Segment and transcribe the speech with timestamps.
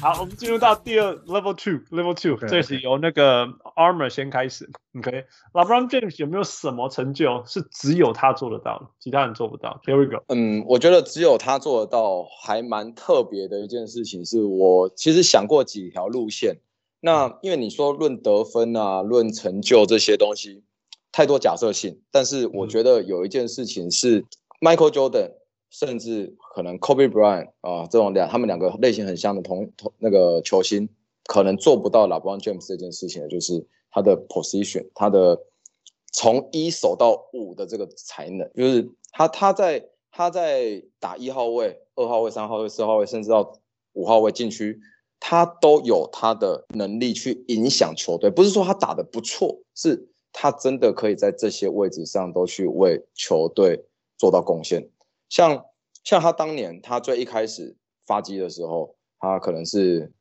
[0.00, 3.44] 好，我们进入到第二 level two，level two，这是由那个
[3.76, 4.66] Armor 先开始。
[4.96, 6.00] OK，LeBron、okay?
[6.00, 10.24] James 有没有什么成就是只有他做得到，其他人做不到？Here we go。
[10.28, 16.56] 嗯，我觉得只有他做得到，还蛮特别的一件事情，是我其实想过几条路线。
[17.00, 20.62] 那因为你说论得分啊，论成就这些东西，
[21.12, 22.00] 太多假设性。
[22.10, 24.24] 但是我觉得有一件事情是
[24.62, 25.32] Michael Jordan。
[25.70, 30.88] 甚至可能 Kobe Bryant 啊，这种两他们两个类型很像的同同那个球星，
[31.26, 35.40] 可能做不到 LeBron James 这件事情的，就是他的 position，他的
[36.12, 43.52] 从一守到五的这个才能，就是他他在他在打一号位、二号位、三号位、四号位，甚至到
[43.92, 44.80] 五号位禁区，
[45.20, 48.28] 他都有他的能力去影响球队。
[48.28, 53.84] 不是说他打得不错，是他真的可以在这些位置上都去为球队
[54.18, 54.88] 做到贡献。
[55.30, 55.64] 像
[56.04, 60.12] 像他当年他最一开始发迹的时候，他可能是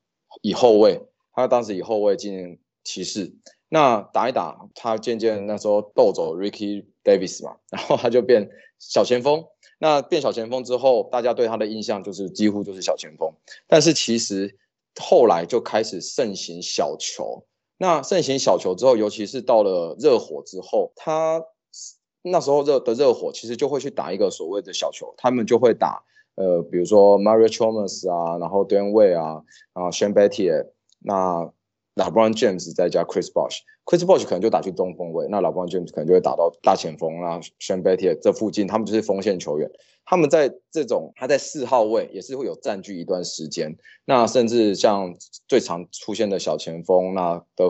[0.41, 1.01] 以后卫，
[1.33, 3.33] 他当时以后卫进骑士，
[3.67, 9.43] 那打一打，他渐渐那时候斗走 Ricky Davis 嘛，然后他就变小前锋。
[9.79, 13.33] 那变小前锋之后，大家对他的印象就是几乎就是小前锋。
[13.67, 14.57] 但是其实
[14.99, 17.45] 后来就开始盛行小球，
[17.77, 21.43] 那盛行小球之后，尤其是到了热火之后，他。
[22.21, 26.03] 那时候热的热火其实就会去打一个所谓的小球，他们就会打
[26.35, 30.67] 呃，比如说 Mario Chalmers 啊，然后 Dwyane Wade 啊，啊 Shane Battier，
[30.99, 31.49] 那
[31.95, 39.69] LeBron James 再加 Chris Bosh，Chris Bosh 可能就打去中锋位，那 LeBron James 可能就会打到大前锋，那 Shane Battier 这附近他们就是锋线球员，
[40.05, 45.15] 他们在这种他在四号位也是会有占据一段时间，那甚至像
[45.47, 47.69] 最常出现的小前锋，那的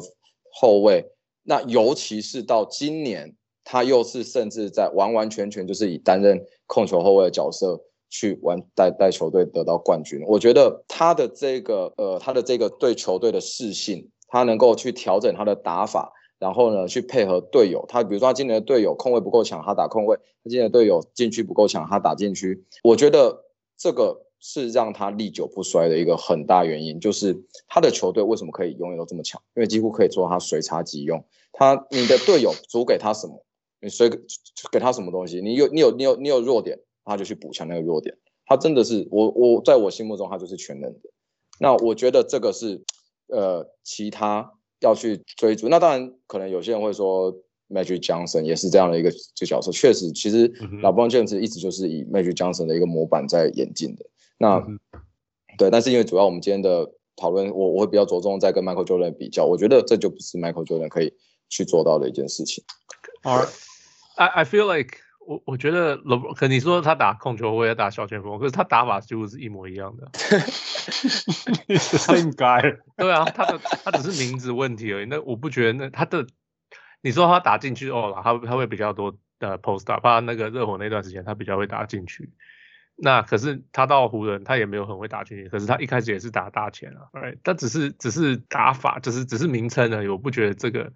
[0.52, 1.12] 后卫，
[1.44, 3.36] 那尤其是到今年。
[3.72, 10.24] 他又是甚至在完完全全就是以担任控球后卫的角色去玩带带球队得到冠军。
[10.26, 17.86] 我觉得他的这个呃他的这个对球队的适性，他能够去调整他的打法，然后呢去配合队友。
[17.88, 22.66] 他比如说他今年的队友控卫不够强，他打控卫；他今年的队友禁区不够强，他打禁区。
[22.84, 23.46] 我觉得
[23.78, 29.40] 这个是让他历久不衰的一个很大原因，就是他的球队为什么可以永远都这么强？
[29.56, 31.24] 因为几乎可以做他随插即用。
[31.52, 33.46] 他你的队友组给他什么？
[33.82, 34.20] 你随给
[34.72, 38.18] 给他什么东西，你有你有你有你有弱点，他就去补强那个弱点。
[38.46, 41.00] 他真的是我我在我心目中他就是全能的。
[41.60, 42.84] 那我觉得这个是
[43.28, 45.70] 呃其他要去追逐。
[45.70, 47.32] 那当然可能有些人会说
[47.70, 49.72] Magic Johnson 也是这样的一个这角色。
[49.72, 50.52] 确实，其实
[50.82, 54.06] 老 Bron James 一直就是以 Magic Johnson 的一个模板在演进的。
[54.40, 54.80] 那、嗯、
[55.58, 59.46] 对，但是因为主要我们今天的讨论，我我会比较着重在跟 Michael Jordan 比较。
[59.46, 61.14] 我觉得这就不是 Michael Jordan 可以
[61.50, 62.64] 去做到的一件事情。
[63.22, 63.46] 好。
[64.20, 70.12] I I feel like 我我觉得 LeBron 可你说他打控球我也打小前锋，可是他打法几乎是一模一样的。
[72.20, 72.60] 应该
[72.98, 75.06] 对啊，他的他只是名字问题而已。
[75.06, 76.28] 那我不觉得那他的
[77.02, 82.34] 你说他打进去哦，他他会比较多的 post up，怕那个热火那段时间他比较会打进去。
[82.98, 87.08] 那可是他到湖人他也没有很会打进去，可是他一开始也是打大前啊。
[87.14, 87.38] Right?
[87.44, 90.10] 他只是只是打法，只是只是名称而已。
[90.10, 90.92] 我不觉得这个。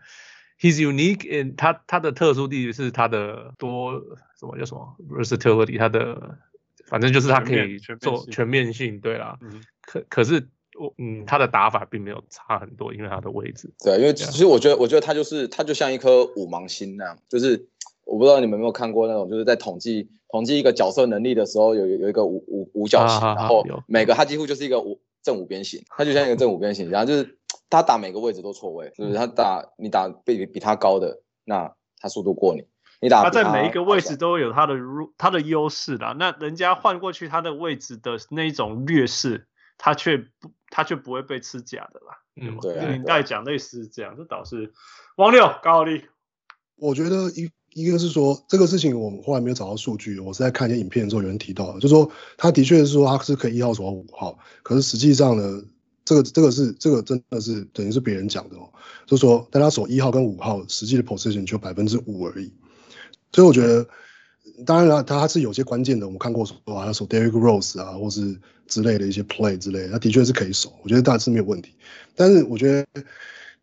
[0.60, 4.00] He's unique in 他他的特殊地域是他的多
[4.40, 6.38] 什么叫什么 versatility，他的
[6.88, 9.38] 反正就是他可以做全面性，对啦。
[9.42, 10.48] 嗯、可可是
[10.80, 13.74] 我嗯他的打法并没有差很多，因为他的位置。
[13.84, 17.68] 对，因为其实我觉得我觉得他就是他就像一颗五芒星那样，就是
[18.06, 27.38] 我不知道你们有没有看过那种就是在统计统计一个角色能力的时候有有一个五五五角形，啊、然后每个他几乎就是一个五正五边形，他就像一个正五边形，然后就是。
[27.74, 32.68] 他打每个位置都错位，就是他打你打比比他高的，那他速度过你。
[33.02, 39.48] 你打他，他在每一个位置都有他的优他的优势啦，那人家换过去他的位置的那一种劣势，
[39.78, 42.18] 他却不他却不会被吃假的啦。
[42.40, 42.76] 嗯，对。
[42.92, 44.72] 领带讲类似这样，这倒是
[45.18, 46.06] 王六高力。
[46.76, 55.64] 我觉得一一个是说这个事情我们后来没有找到数据，我是在看一些影片的时候有人提到，就是说他的确是说他是可以一号守到五号，可是实际上呢？
[56.06, 58.70] 这个这个是这个真的是等于是别人讲的哦，
[59.06, 62.52] 就是说，但他守一号跟五号实际的 position 就百分之五而已，
[63.32, 63.88] 所以我觉得，
[64.66, 71.74] 当然了，他是有些关键的，我们看过说啊，他守 Derrick Rose 啊，或是之类的一些 play 之类的，他的确是可以守，我觉得大致没有问题。
[72.16, 73.04] 但是我觉得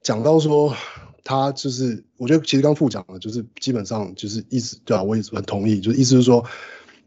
[0.01, 0.75] 讲到说
[1.23, 6.43] 他就是，我觉得其实刚副讲的，就是基本上就是意思对啊，我也很同意，就是意思是说，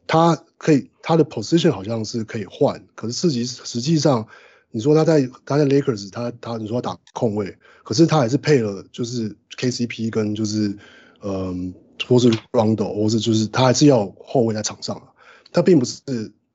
[0.06, 4.28] 他可以他的 position 好像是可以换，可是实际实际上。
[4.76, 10.76] 你说他在他在 Lakers，他他你说他打控卫，可是他还是配了就是 KCP 跟就是
[11.22, 11.72] 嗯，
[12.08, 15.04] 或是 Rondo，或是就是他还是要后卫在场上啊。
[15.52, 16.02] 他并不是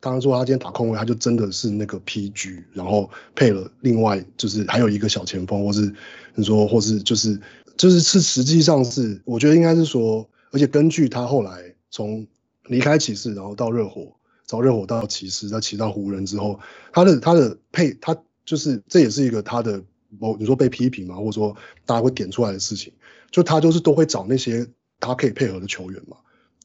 [0.00, 5.94] 当然说他今天打控卫，他就真的是那个 PG，然后配了另外就是还有一个小前锋，或是
[6.35, 7.41] 你说或是就是
[7.76, 12.26] 就是是实际上是我觉得应该是说，而且根据他后来从
[12.64, 14.12] 离开骑士，然后到热火，
[14.49, 16.59] 从热火到骑士，再骑到湖人之后，
[16.93, 19.85] 他的他的配他就是这也是一个他的
[20.19, 21.55] 某你说被批评嘛，或者说
[21.85, 22.93] 大家会点出来的事情，
[23.31, 24.67] 就他就是都会找那些
[24.99, 26.17] 他可以配合的球员嘛。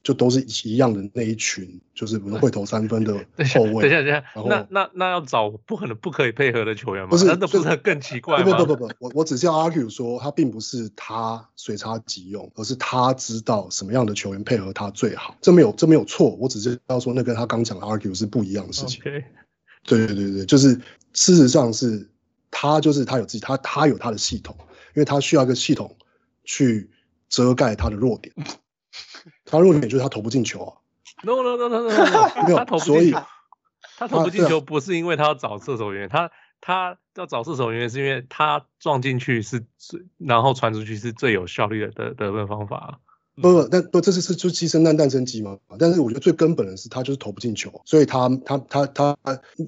[0.04, 3.14] 就都是一样的那一群，就是比如会投三分的
[3.56, 3.88] 后卫。
[3.88, 7.10] 等一下，等一下，那那那要找不可能不可以配合的球员吗？
[7.10, 8.44] 不是，那不是更奇怪吗？
[8.58, 15.38] 不不不不，我我只是要 argue 说，他并不是他随插即用，而是他知道什么样的球员配合他最好。
[15.42, 19.02] 这没有这没有错，我只是要说，那跟他刚讲的 argue 是不一样的事情。
[19.02, 19.24] Okay.
[19.86, 20.74] 对对对对，就是
[21.14, 22.10] 事实上是
[22.52, 24.54] 他就是他有自己他他有他的系统，
[24.96, 25.96] 因为他需要一个系统
[26.44, 26.90] 去
[27.30, 28.36] 遮盖他的弱点。
[29.46, 30.74] 他弱点就是他投不进球啊
[31.24, 31.82] ！No No No No
[32.48, 33.20] No No，, 投不进球，
[33.98, 36.32] 他投不进球不是因为他要找射手员，他
[36.62, 43.00] 他要找射手员是因为他撞进去是最，然后传出去是最有效率的得得分方法。
[43.36, 45.58] 不不，但不这是是就鸡生蛋蛋生鸡嘛？
[45.80, 49.18] 但是我觉得最根本的是他就是投不进球，所以他他他他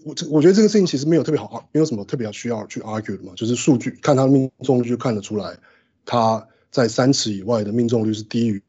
[0.06, 5.58] 我我觉得这个事情其实没有特别好，没有什么特别要需要去 argue 的嘛，就是数据看他的命中率就看得出来，
[6.06, 8.64] 他在三尺以外的命中率是低于。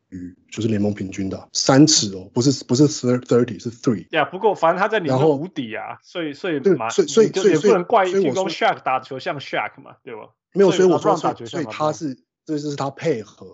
[0.57, 4.07] 就是联盟平均的三尺哦，不是不是 thirty 是 three。
[4.13, 10.31] 呀，不过反正他在里面无敌啊，所以所以对，所以所以所以不能怪进攻 Shaq 打球像 Shaq 嘛，对吧？
[10.55, 12.15] 没有，所以我说所以所以他是
[12.47, 13.47] 这就是他配合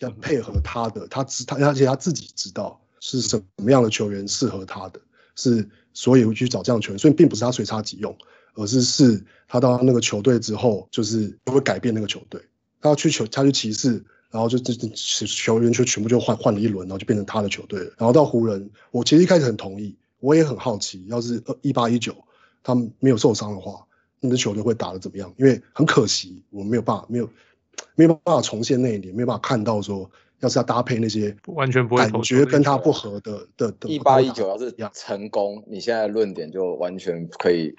[0.00, 5.00] 要配合他的，他知他而且他自己知道是什么样的球员适合他的，
[5.34, 8.14] 是所以会去找这样的球员，所以并不是他随插即用，
[8.56, 12.42] 而是是他到那个球队之后，就是会改变那个球队，
[12.82, 14.04] 他要去球他去骑士。
[14.32, 14.88] 然后就这这
[15.26, 17.92] 球员就全部就换换了一轮，然后就变成他的球队了。
[17.98, 22.14] 然后到湖人，我其实一开始很同意，我也很好奇，要是二一八一九
[22.64, 23.86] 他们没有受伤的话，
[24.20, 25.32] 你的球队会打得怎么样？
[25.36, 27.28] 因为很可惜，我没有办法，没有
[27.94, 33.88] 没有办法重现那一年，没有办法看到说，要是要搭配那些完全不会感觉跟他不合的的的。
[33.88, 37.74] 一八一九要是成功，你现在论点就完全可以。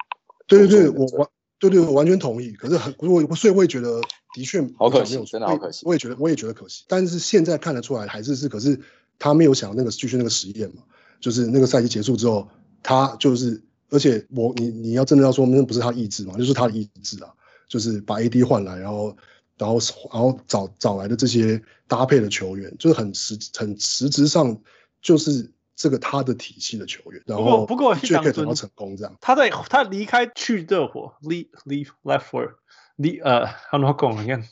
[0.46, 1.28] 对对对，我完
[1.70, 2.52] 对对，我完全同意。
[2.52, 4.00] 可是很我所以我也觉得。
[4.36, 5.86] 的确，好可惜，真的好可惜。
[5.86, 6.82] 我也觉得，我也觉得可惜。
[6.88, 8.48] 但是现在看得出来，还是是。
[8.48, 8.76] 可是
[9.16, 10.82] 他没有想那个继续那个实验嘛，
[11.20, 12.48] 就是那个赛季结束之后，
[12.82, 17.30] 他就是，而且我你你要真的要说，那不是他意志嘛，就是他的意志啊，
[17.68, 19.16] 就是把 AD 换来，然后
[19.56, 19.78] 然后
[20.12, 24.60] 然后找找来的这些搭配的球员，就是很实很实质上
[25.00, 27.22] 就是这个他的体系的球员。
[27.26, 29.16] 然后不过却可以得到成功这样。
[29.20, 32.54] 他在他离开去热火，leave leave left for。
[32.96, 34.42] 你呃，很好讲，你看，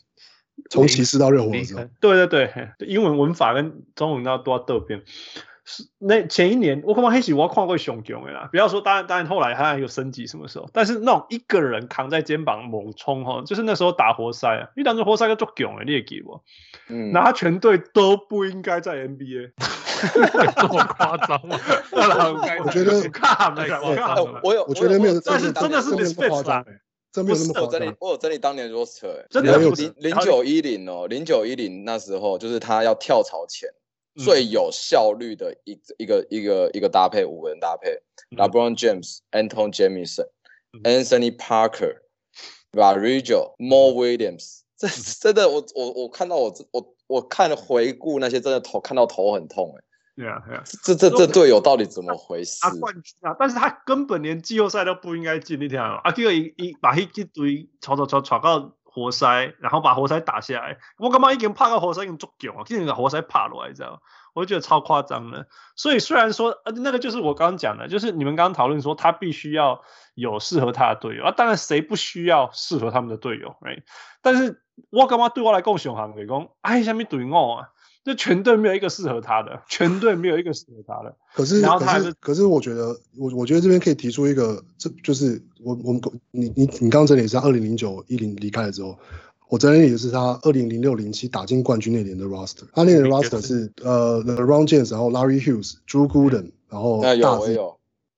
[0.71, 2.27] 从骑士到热火的时候，对对
[2.79, 5.01] 对，英文文法跟中文都要都要。
[5.65, 8.49] 是那前一年，我看过黑喜，我看过熊熊的啦。
[8.51, 16.43] 不要说，当然当然后来他还有升级什么时候，但是那种一个人扛在肩膀猛冲哈，就是那时候打活塞啊，因为当时活塞就足强的，你也记我，
[16.89, 19.53] 嗯，那他全队都不应该在 NBA，
[20.57, 21.59] 这么夸张吗？
[21.93, 22.93] 我觉得，
[24.43, 26.65] 我有，我觉得没有，但是真的是没夸张。
[27.13, 27.67] 真没有那么夸张。
[27.67, 33.69] 我整理，我有整理当年 roster，哎，真的零零九一零哦，零九一零那时候就是他要跳槽前
[34.17, 37.99] 最有效率的一一个一个一个搭配，五个人搭配
[38.35, 40.29] ，LeBron James、Anton Jamison、
[40.85, 41.97] Anthony Parker、
[42.73, 44.89] Varejao、Mo Williams， 这
[45.21, 49.85] 真的我我我看到我我我看了回顾那些真的头看到头很痛哎。
[50.15, 52.61] 对啊，对啊，这这这队友到底怎么回事？
[52.61, 55.59] 他冠军啊，但是他根本连季后赛都不应该进。
[55.59, 60.77] 你听啊，阿 Q 一一把一一堆吵吵吵吵到活塞，然后把活塞打下来。
[60.99, 62.63] 我干嘛已经怕到活塞已经足够啊？
[62.67, 64.03] 竟然把活塞怕了，你知道？
[64.35, 65.47] 我就觉得超夸张的。
[65.77, 69.83] 所以虽然说，呃，那个就是我刚刚讲的，就是你们刚刚讨论说他必须要
[70.15, 71.31] 有适合他的队友啊。
[71.33, 73.83] 当然，谁不需要适合他们的队友？Right？
[74.21, 77.69] 但是我干嘛对我来讲，上行的讲，哎，什么队友啊？
[78.05, 81.15] 这全队没有一个适合他的，全队没有一个适合他的。
[81.35, 88.99] 可是，然后他可是，可是我觉得，我我觉得这边可以提出一个，这就是我我们你你你刚刚整理是二零零九一零离开了之后，
[89.49, 92.65] 我整理的是他二零零六零七打进冠军那年的 roster。
[92.73, 97.59] 他那年的 roster 是呃 LeBron James，然后 Larry Hughes、Drew Gooden，然后大 Z，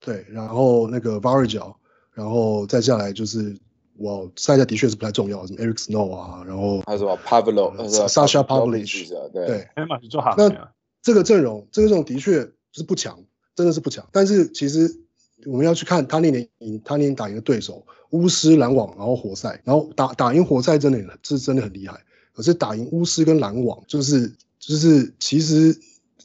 [0.01, 1.75] 对，然后那个 Varejao，
[2.13, 3.57] 然后再下来就是。
[3.99, 7.73] 哇，赛季的确是不太重要，什么 Eric Snow 啊，然后还有什么 Pavlo、
[8.09, 10.71] Sasha Pavlovich，对对，那
[11.01, 13.23] 这个阵容，这个阵容的确是不强，
[13.55, 14.09] 真的是不强。
[14.11, 15.01] 但是其实
[15.47, 22.01] 我们要去看他那年赢，他那年打赢的对手，巫师、篮网，然后活塞，然后打打赢活塞真的是真的很厉害。
[22.33, 25.79] 可是打赢巫师跟篮网，就是就是其实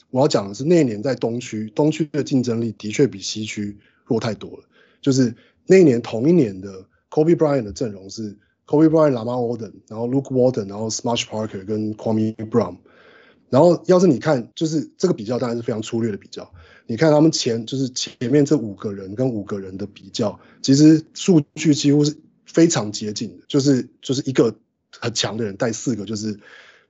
[0.09, 4.63] 我要讲的是那一年在东区，东区的竞争力的确比西区弱太多了。
[5.01, 5.35] 就是
[5.67, 11.65] 那一年同一年的 Kobe Bryant 的阵容是 Kobe Bryant、Lama o r d e n 然后 Luke Walton，然后 Smush Parker
[11.65, 12.77] 跟 Kwame Brown。
[13.49, 16.51] 然后要是你看，就是这个比较当然是非常粗略的比较。
[16.85, 24.55] 你看他们前就是前面这五个人跟五个人的比较，其实数据几乎是非常接近的，就是就是一个
[24.99, 26.39] 很强的人带四个，就是。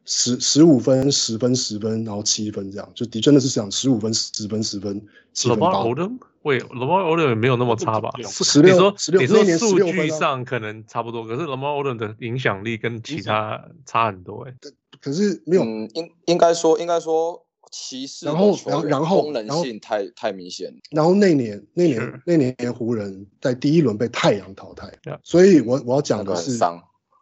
[0.05, 4.99] 十十五分、十分、十分，然后七分，这样就的真的是这样，十五分、十分、十分、
[5.33, 5.59] 七分。
[5.59, 8.09] LeBron Odom，喂，LeBron Odom 也没有那么差吧？
[8.23, 8.79] 十六，你
[9.27, 14.73] 说，你说数据上可能差不多，可是 LeBron Odom 的影响力跟其他差很多哎、欸。
[15.01, 20.73] 可是没有，嗯，应应该说，应该说骑士然后，然后，然后功能性太太明显。
[20.91, 24.91] 然后那年，那年，那年湖人在第一轮被太阳淘汰，
[25.23, 26.57] 所以我我要讲的是，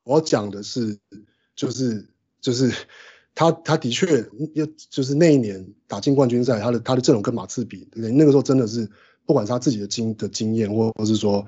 [0.04, 0.98] 我要讲的是，
[1.56, 2.08] 就是。
[2.40, 2.72] 就是
[3.38, 4.26] 他，他的确，
[4.90, 8.90] 就是那一年打进冠军赛，他的他的阵容跟马刺比，对，那个时候真的是，
[9.28, 11.46] 不管是他自己的经的经验，或或是说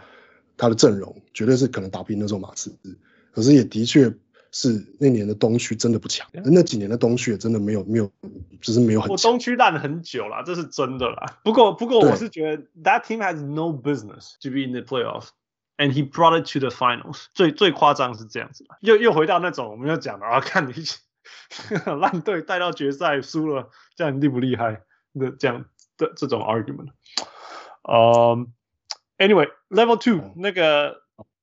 [0.55, 2.71] 他的阵容，绝对是可能打不赢那时候马刺。
[3.31, 4.13] 可是也的确
[4.51, 8.11] 是那年的东区真的不强，那几年的东区也真的没有没有，
[8.61, 9.13] 就是没有很强。
[9.13, 11.39] 我东区烂了很久了，这是真的啦。
[11.43, 15.29] 不过不过我是觉得，that team has no business to be in the playoffs。
[15.81, 17.51] And he brought it to the finals 最。
[17.51, 20.73] 最最夸张是这样子，又又回到那种我们要讲的啊，看你
[21.99, 24.81] 烂队带到决赛输了，这样你厉不厉害
[25.11, 25.65] 那这样
[25.97, 26.89] 的这种 argument。
[27.83, 28.47] 嗯、
[29.17, 31.01] um,，Anyway，Level Two、嗯、那个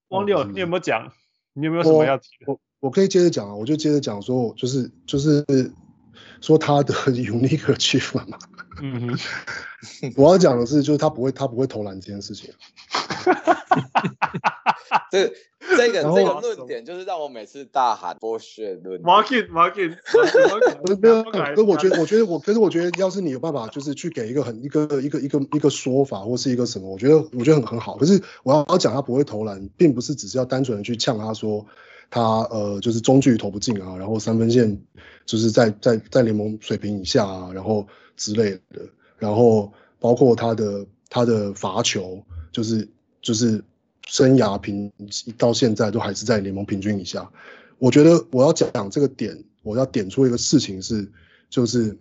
[0.09, 1.13] 汪六，你有没有讲？
[1.55, 2.53] 你有没有什么要提的？
[2.53, 5.45] 我我，我可以接着讲啊，我就接着讲说，就是就是
[6.41, 8.39] 说他的 unique achievement 嘛。
[8.83, 9.19] 嗯哼，
[10.17, 12.53] 我要讲的是，就是他不会他不会投篮这件事情。
[15.11, 15.33] 这
[15.77, 19.03] 这个这个论点就是让我每次大喊 bullshit 论。
[19.03, 19.97] Market market，
[21.01, 27.97] 没有，可是我觉得我觉得我可是我觉得要是你有办法就是去给一个很一个一个一个一个说法或是一个什么，我觉得我觉得很很好。
[27.97, 31.67] 可是我要讲他不会投篮，并不是只是要单纯的去呛他说
[32.11, 34.81] 他呃就是中距投不进啊，然后三分线
[35.27, 42.89] 就是在在在联盟水平以下啊，然后之类的，然后包括他的他的罚球就是
[43.21, 43.63] 就是。
[44.09, 44.93] 生涯平
[45.37, 47.29] 到现在都还是在联盟平均以下。
[47.77, 51.11] 我觉得我要讲这个点，我要点出一个事情是，
[51.51, 51.99] 就是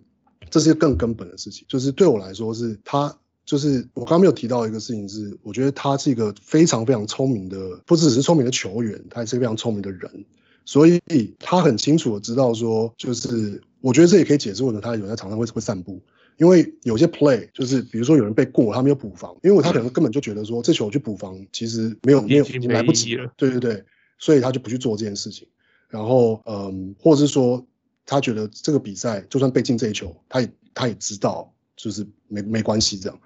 [0.48, 3.12] 这是更根本的事情，就是对我来说是他，
[3.44, 10.24] 就是我刚没有提到一个事情是，我觉得他是一个非常非常聪明的，不只是聪明的球员，他也是一个非常聪明的人，
[10.66, 11.00] 所以
[11.38, 16.02] 他很清楚的知道说，就是我觉得这也可以解释为什么他有在场上会会散步。
[16.38, 23.82] 因为有些 play 就是，比如说有人被过，他没有补防，因为他可能根本就觉得说这球去补防其实没有没有来不及了，对对对，
[24.18, 25.48] 所以他就不去做这件事情。
[25.88, 27.64] 然后嗯，或者是说
[28.04, 33.18] 他觉得这个比赛就算被进这一球，他也他也知道就是没没关系这样，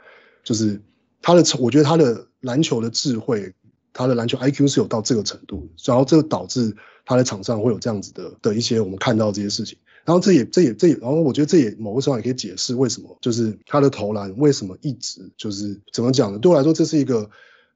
[0.44, 0.80] 就是
[1.20, 3.52] 他的我觉得他的篮球的智慧，
[3.92, 9.76] 他的篮球 IQ 是有到这个程度，然后这个导致他在场上会有这样子的的一些我们看到这些事情。
[10.02, 16.38] 然后这也这也这也，然后我觉得这也某个时候也可以解释为什么，就是他的投篮为什么一直就是怎么讲呢？
[16.38, 17.28] 对我来说，这是一个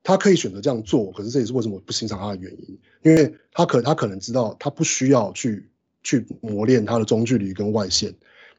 [0.02, 5.68] 他可以选择这样做，可是这也是为什么不欣赏他的原因，因为他可他可能知道他不需要去
[6.02, 8.12] 去磨练他的中距离跟外线，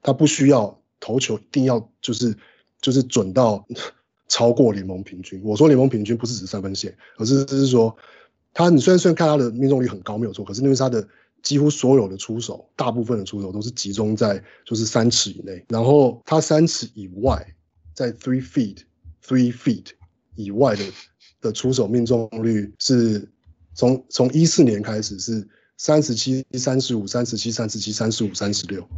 [0.03, 2.37] 他不需要投球一定要就是
[2.79, 3.67] 就是准到
[4.27, 5.41] 超过联盟平均。
[5.43, 7.95] 我说联盟平均不是指三分线，而是就是说
[8.53, 11.07] 他你虽然虽然看他的命中率很高没有错，可是因为他的。
[11.45, 17.55] 几乎所有的出手，大部分的出手都是集中在就是三尺以内，然后他三尺以外，
[17.93, 18.77] 在 three feet
[19.23, 19.89] three feet
[20.33, 20.83] 以外的
[21.41, 23.29] 的出手命中率是
[23.75, 28.89] 从从一四年开始是三十七、三十五、三十七、三十七、三十五、三十六，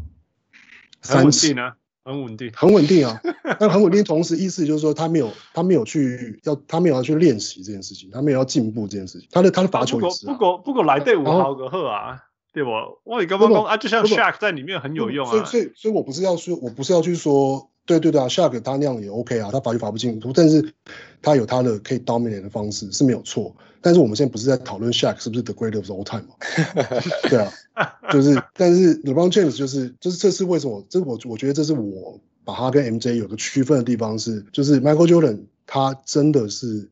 [1.02, 1.76] 很稳定啊，
[2.08, 3.22] 很稳定，很稳定啊。
[3.60, 9.28] 但很稳定，同时意思就是说他没有他没有去要他没有要去练习这件事情，他没有要进步这件事情。
[9.32, 12.24] 他的他的罚球也是、啊、不过不过来队伍好个好啊。
[12.54, 12.72] 对不？
[13.04, 15.30] 我你刚刚讲啊，就像 Shaq 在里面很有用啊。
[15.30, 20.74] 所以，所以，所以我不是要说，我不是要去说，对对对啊，Shaq 他那样也 OK 啊，他罚就罚不进，但是
[21.24, 23.56] 他有他的可以 dominate 的方式是没有错。
[23.82, 26.36] 但是我们现在不是在讨论 Shaq 是不是 the greatest of all time 吗？
[27.30, 27.52] 对啊，
[28.12, 30.86] 就是，但是 LeBron James 就是，就是这是为什么？
[30.90, 36.90] 这我我觉得这是我把他跟 MJ 有个区分的地方是，就是 Michael Jordan 他真的是。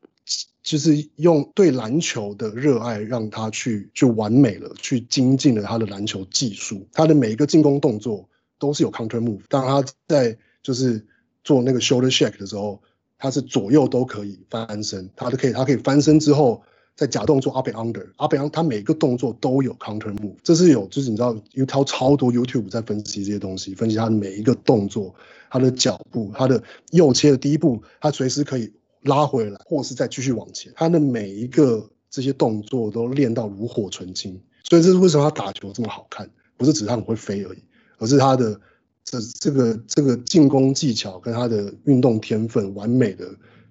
[0.62, 6.84] 就是用对篮球的热爱，让他去就完美了，去精进了他的篮球技术。
[6.92, 9.42] 他的每一个进攻动作都是有 counter move。
[9.48, 10.36] 当他在
[10.66, 11.06] 就是
[11.44, 12.82] 做那个 shoulder shake 的时候，
[13.16, 16.60] 他是左右都可以翻身，他都可以，他可以翻身之后
[16.96, 20.34] 再假动作 up and under，up and under，他每一个动作都有 counter move。
[20.42, 25.14] 这是有，就是你知道，有超超多 YouTube 在分析这些东西，分析他的每一个动作，
[25.48, 28.72] 他的脚步，他的右切的第一步，他随时可以。
[29.02, 34.42] 拉回来，或是再继续往前，他的每一个这些动作都练到炉火纯青。
[34.64, 37.62] 所以这是为什么他打球这么好看，不是只是他很会飞而已，
[37.98, 38.60] 而是他的
[39.06, 43.24] 这这个这个进攻技巧跟他的运动天分完美的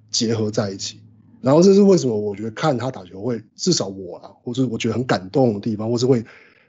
[0.10, 1.00] 结合在一起。
[1.42, 6.24] 然后这是为什么我觉得看他打球会至少我啊，或是我觉得很感动的地方，或是会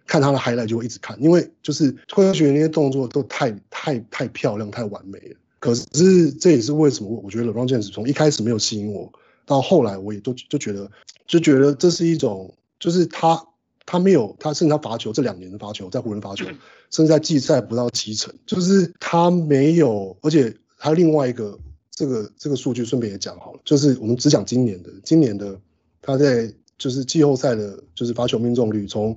[0.05, 5.37] 看他的 highlight 就会一直看，因为就是会觉得那些动作都太太太漂亮、太完美了。
[5.61, 9.11] 可是这也是为什么我觉得 LeBron James 从一开始没有吸引我，
[9.47, 10.91] 到后来我也都就觉得
[11.27, 13.43] 就觉得这是一种就是他。
[13.87, 16.45] 他没有，他甚至他罚球这两年的罚球，在湖人罚球，
[16.91, 21.57] 甚至在季赛不到七成，就是他没有，而且还有另外一个
[21.91, 25.59] 这个这个数据，顺便也讲好了，就是我们只讲今年的，今年的
[26.03, 29.17] 他在就是季后赛的，就是罚球命中率，从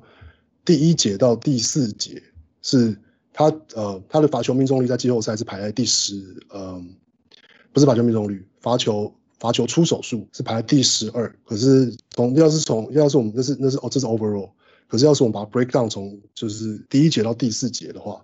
[0.64, 2.22] 第一节到第四节
[2.62, 2.96] 是
[3.34, 6.16] 他呃他的罚球命中率在季后赛是排在第十，
[6.54, 6.86] 嗯、呃，
[7.74, 9.14] 不是罚球命中率，罚球。
[9.42, 14.50] 罚球出手数是排在第十二，可是从要是从要是我们那是那是哦这是 overall，
[14.90, 18.22] 可是要是我们把 break down 从就是第一节到第四节的话，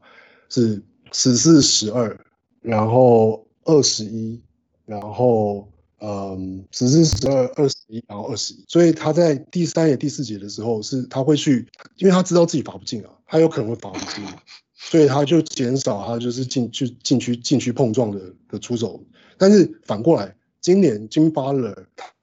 [0.49, 2.19] 是十四十二，
[2.59, 4.41] 然后二十一，
[4.85, 11.65] 然后嗯十四十二二十一，然后二十一，所以他在第三节第四节的时候是他会去，
[11.97, 14.25] 因为他知道自己罚不进啊，他有可能会罚不进，
[14.73, 18.19] 所以他就减少他就是进去禁区禁区碰撞的
[18.49, 19.01] 的出手，
[19.37, 20.35] 但是反过来。
[20.61, 21.71] 今年金巴勒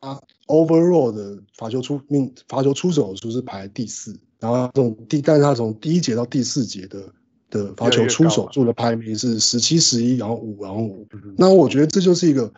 [0.00, 7.00] 他 overall 的罚球出命罚球出手数是排第四，然后从第，但是他从第一节到第四节的
[7.48, 11.06] 的罚球出手数的排名是十七十一，然后五，然后五。
[11.38, 12.52] 那我觉得这就是一个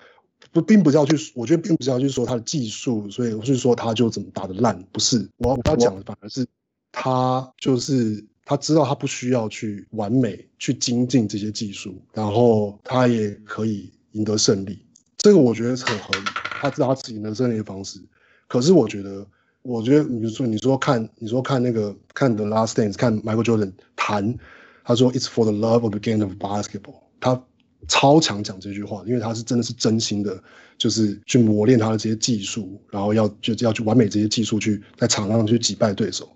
[0.51, 5.29] 不，并不是要去，我觉得并不是要去说他的技术，所以我是说他就怎么打的烂，不是。
[5.37, 6.47] 我我要讲的反而是
[6.91, 14.79] 他就是他知道他不需要去完美去精进这些技术，然后他也可以赢得胜利。
[15.19, 16.25] 这个我觉得是很合理，
[16.61, 18.01] 他知道他自己能胜利的方式。
[18.47, 19.27] 可是我觉得，
[19.65, 24.37] 我觉得，比如说，你说看，你说看那个看 The Last Dance，看 Michael Jordan 谈，
[24.85, 27.43] 他说 It's for the love of the game of basketball，他
[27.89, 30.39] 超强讲这句话，因为他是真的是真心的，
[30.77, 36.29] 就是去磨练他的这些技术，然后要就要去完美这些技术，去在场上去击败对手。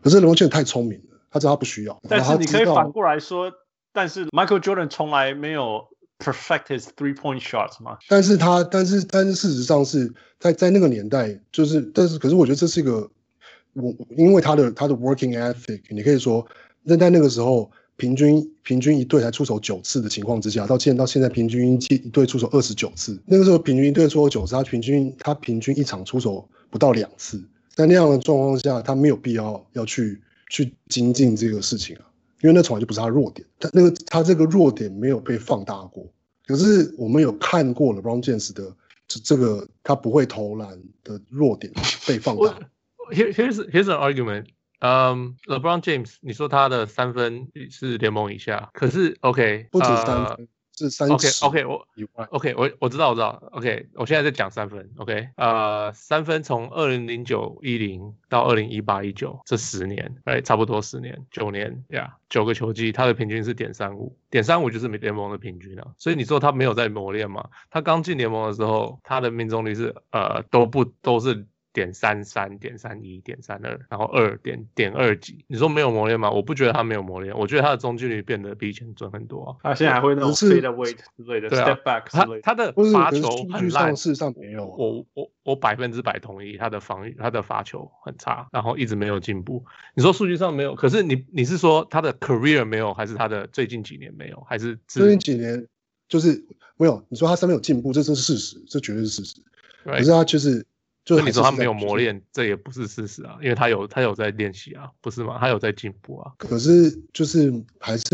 [0.00, 1.98] 可是 LeBron 太聪明了，他知道他不需要。
[2.08, 3.52] 但是你可以反过来说，
[3.92, 5.84] 但是 Michael Jordan 从来没有。
[6.18, 7.96] Perfect his three point shots 吗？
[8.08, 13.08] 但是他，但是，但是事实上是在在那个年代，就是，但是，可是我觉得这是一个，
[13.74, 16.44] 我因为他的他的 working ethic，你可以说，
[16.82, 27.40] 那在那个时候，平均平均一队才出手九次的情况之下，到现到现在平均一一队出手二十九次，那个时候平均一队出手九次，他平均他平均一场出手不到两次，
[27.76, 32.07] 在那样的状况下，他没有必要要去去精进这个事情啊。
[32.40, 36.06] 因为那从来就不是他弱点，他那个他这个弱点没有被放大过。
[36.46, 38.74] 可是我们有看过了 Brown James 的
[39.06, 41.72] 这这个他不会投篮的弱点
[42.06, 42.58] 被放大。
[43.10, 44.46] Here here's here's an argument.
[44.80, 50.36] Um, LeBron James，你说他的三分是联盟以下，可是 OK 不止三分。
[50.36, 50.46] Uh,
[50.78, 51.86] 是三 OK OK 我
[52.30, 67.48] OK 我我知道我知道 OK 我现在在讲三分 OK 呃三分从二零零九一零到二零一八一九这十年哎差不多十年九年呀九、yeah, 个球季他的平均是点三五点三五就是联盟的平均了、啊，所以你说他没有在磨练吗？
[67.70, 71.46] 他刚进联盟的时候他的命中率是呃都不都是。
[71.72, 76.30] 点三三点三一点三二，然后二点点二几，你说没有磨练吗？
[76.30, 79.56] 我不觉得他没有磨练，我觉得他的中距离变得比以前准很多、啊。
[79.62, 82.40] 他现在还会那种 fade away 之类的，step back 之类的。
[82.42, 84.66] 他他的罚球很烂，事实上没有。
[84.66, 89.64] 我我我百分之百同意他的防御，他的罚球很差，然后一直没有进步。
[89.94, 95.66] 你说数据上没有，可是你你是说他的 career 没有，还是他的最近几年没有，还是最近几年
[96.08, 96.44] 就是
[96.76, 97.04] 没有？
[97.08, 99.42] 你说他上面有进步，这是事实，这绝对是事实。
[99.84, 99.98] Right.
[99.98, 100.66] 可是他就是。
[101.16, 105.38] 就你说他没有磨练，这也不是事实啊，因为他有他有在练习啊，不是吗？
[105.40, 106.32] 他有在进步啊。
[106.36, 108.04] 可是就是还是，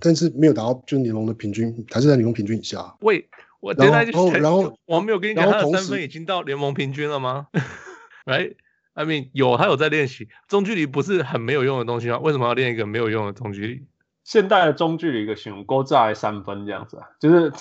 [0.00, 2.94] 但是没有达到就联盟的平均，还是在联盟平均以下。
[3.00, 7.48] 喂，我然后然后我没有跟你讲他的三分已经到联盟平均了吗？
[8.24, 12.20] Right，I mean 有他有在练习，中距离不是很没有用的东西吗？
[12.20, 13.82] 为什么要练一个没有用的中距离？
[14.22, 17.52] 现代的中距离一个形容勾在三分这样子啊，就是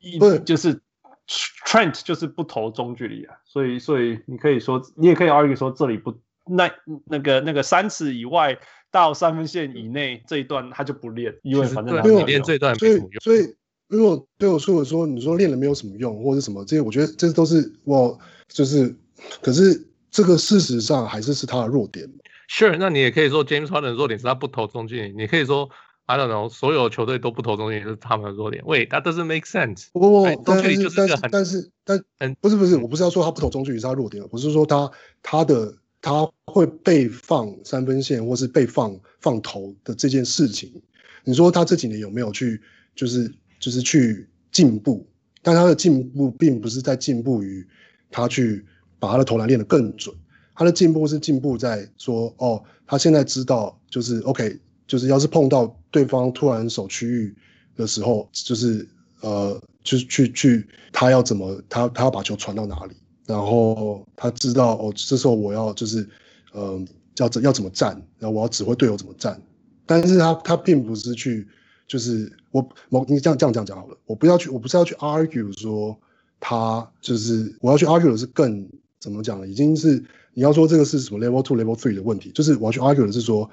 [0.00, 0.82] 一就是。
[1.66, 6.12] Trent 就是不投中距离啊，所以所以你可以说，你也可以 argue 说这里不
[6.46, 6.70] 那
[7.06, 8.58] 那个那个三尺以外
[8.90, 13.20] 到三分线以内这一段他就不练，因为反正他练这一段没什么用。
[13.22, 13.54] 所以
[13.88, 18.94] 如果对我说我说你说练了没有什么用或者什么这些，我觉得这都是我就是，
[19.40, 22.06] 可是这个事实上还是是他的弱点。
[22.50, 25.70] Sure，那你也可以说 James Harden 的弱点是他不投中距离，你可以说。
[26.06, 28.62] I don't know，所有球队都不投中距离是他们的弱点。
[28.66, 29.86] 喂，That doesn't make sense。
[29.92, 34.90] 不不不，哎中距离就是但一个很但是但是很不是不是，我不是要说他不投中距离是他弱点，我是说他
[35.22, 40.82] 他的他会被放三分线或是被放放投的这件事情，
[41.24, 42.60] 你说他这几年有没有去
[42.96, 45.06] 就是就是去进步？
[45.40, 47.66] 但他的进步并不是在进步于
[48.10, 48.64] 他去
[48.98, 50.14] 把他的投篮练得更准，
[50.54, 54.58] 他的进步是进步在说哦，他现在知道就是 OK。
[54.92, 57.34] 就是要是碰到对方突然守区域
[57.76, 58.86] 的时候，就是
[59.22, 66.06] 呃，就是去去他要怎么他他要把球传到哪里，然后他知道哦，这时候我要就是
[66.52, 66.78] 呃
[67.16, 69.40] 要怎要怎么站，然后我要指挥队友怎么站，
[69.86, 71.48] 但是他他并不是去
[71.88, 75.98] 就是我某你这样这样这样讲好了，我不要去我不是要去 argue 说
[76.38, 78.68] 他就是我要去 argue 的是更
[79.00, 79.48] 怎么讲呢？
[79.48, 83.48] 已经是你要说这个是什么 level two level three 的问题，就是我要去 argue 的是说。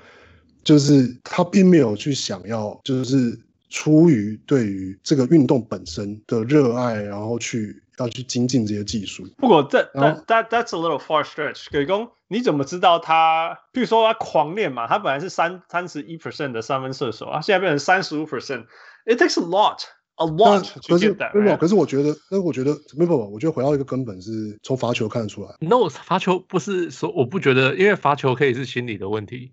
[0.63, 9.27] 就是他并没有去想要，就是出于对于这个运动本身的热爱，然后去要去精进这些技术。
[9.37, 11.67] 不过这 that that that's a little far stretch。
[11.71, 13.57] 葛工，你怎么知道他？
[13.73, 18.65] 譬如说他狂练嘛，他本来是三三十一 percent 的三分射手啊，现在变成三十五 percent。
[19.05, 19.81] It takes a lot,
[20.15, 21.33] a lot to get that。
[21.33, 25.55] 没有，可是我觉得，那我觉得没有，我觉得回到一个根本是从罚球看得出来。
[25.59, 29.51] No，罚球不是说我不觉得，因为罚球可以是心理的问题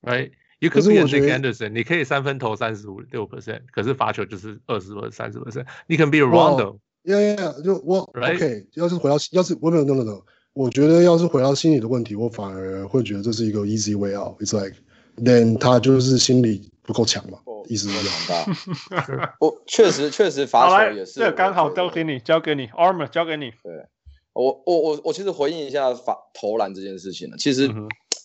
[0.60, 5.66] could 可是 be 我觉 Nick Anderson，你可以三分投三十五六 percent，可是罚球就是二十或三十 percent。
[5.86, 8.36] 你 can be a Rondo，呀呀呀，就我 Right?
[8.36, 8.66] OK。
[8.74, 10.22] 要是回到，要是我没有 no no no，
[10.54, 14.40] 我觉得要是回到心理的问题，我反而会觉得这是一个 easy way out。
[14.40, 14.76] It's like
[15.16, 18.46] then 他就是心理不够强嘛，哦意思是这样。
[18.46, 19.36] 大。
[19.40, 21.20] 我确实确实罚球也是。
[21.20, 23.50] 这刚好交给你，交给你，Armor 交给你。
[23.62, 23.86] 对，
[24.32, 27.70] 我我我我其实回应一下罚投篮这件事情呢，其实。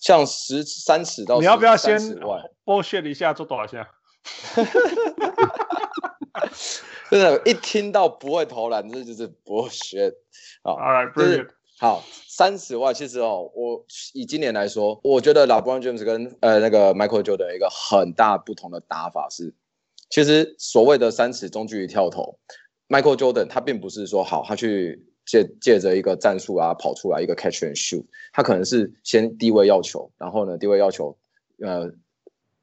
[0.02, 1.96] 嗯像十三尺到十你要不要先
[2.66, 3.88] bullshit 一下做多少下？
[7.12, 10.16] 真的，一听到不会投篮，这就是 bullshit
[10.64, 10.74] 啊。
[10.74, 11.50] All right, brilliant.
[11.78, 19.54] 好，三十万其实哦，我以今年来说，我觉得 LeBron James 跟呃那个 Michael Jordan 一个很大不同的打法是，
[20.10, 22.40] 其实所谓的三尺中距离跳投
[22.88, 25.06] ，Michael Jordan 他并不是说好他去。
[25.26, 28.04] 借借着一个战术啊，跑出来一个 catch and shoot，
[28.34, 31.18] 他可能是先低位要求，然后呢低位要求，
[31.60, 31.92] 呃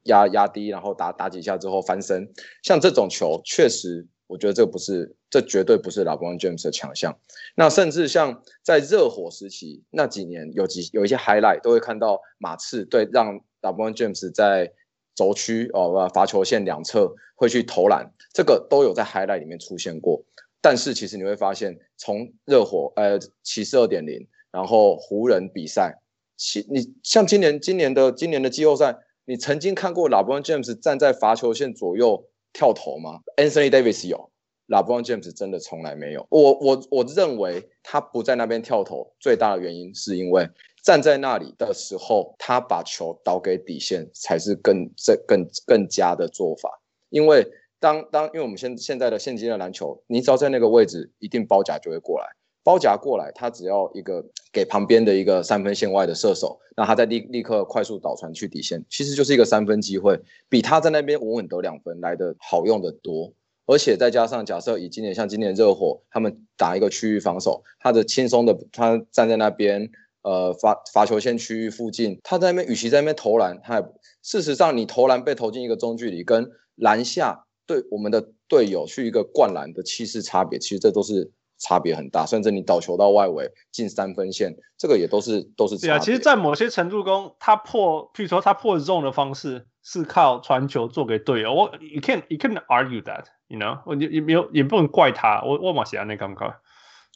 [0.05, 7.19] 压压低，然后打打几下之后翻身，像这种球确实，我觉得这不是，这绝对不是 LeBron James 的强项。
[7.55, 14.73] 那甚至像在热火时期那几年，有几有一些 highlight 都会看到马刺对让 LeBron James 在
[15.15, 20.23] 轴区哦罚球线两侧会去投篮，这个都有在 highlight 里面出现过。
[20.61, 25.95] 但是其实你会发现，从热火呃骑士二点零，然后湖人比赛，
[26.37, 34.31] 其你像今年今年的今年的季后赛，你曾经看过 LeBron James 站在罚球线左右跳投吗？Anthony Davis 有
[34.67, 36.27] ，LeBron James 真的从来没有。
[36.29, 40.49] 我我我认为他不在那边跳投，最大的原因是因为
[40.83, 47.47] 站在那里的时候，他把球导给底线才是更这更更佳的做法，因为。
[47.81, 52.27] 当当，因为我们现现在的现今的篮球，你只要在那个位置，一定包夹就会过来。
[52.65, 63.33] 包夹过来，他只要一个给旁边的一个三分线外的射手，那他再立立刻快速导传去底线，其实就是一个三分机会，比他在那边稳稳得两分来的好用得多。
[63.65, 69.89] 而且再加上，假设以今年像今年热火，他们打一个区域防守，他的轻松的，他站在那边，
[70.23, 73.89] 呃，罚罚球线区域附近，他在那边，与其在那边投篮，他还
[74.23, 77.47] 事实上你投篮被投进一个中距离，跟篮下。
[77.69, 82.25] 对我们的队友去一个灌篮的气势差别，其实这都是差别很大。
[82.25, 85.77] 甚至你倒球到外围进三分线，这个也都是都是。
[85.77, 91.53] 对啊，其实，在某些程度中，他破，譬如说他破 zone 的方式是靠传球做给队友。
[91.53, 95.43] 我，you can't you can't argue that，you know，我也也没有也不能怪他。
[95.45, 96.55] 我我蛮喜欢那感觉，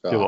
[0.03, 0.25] 对不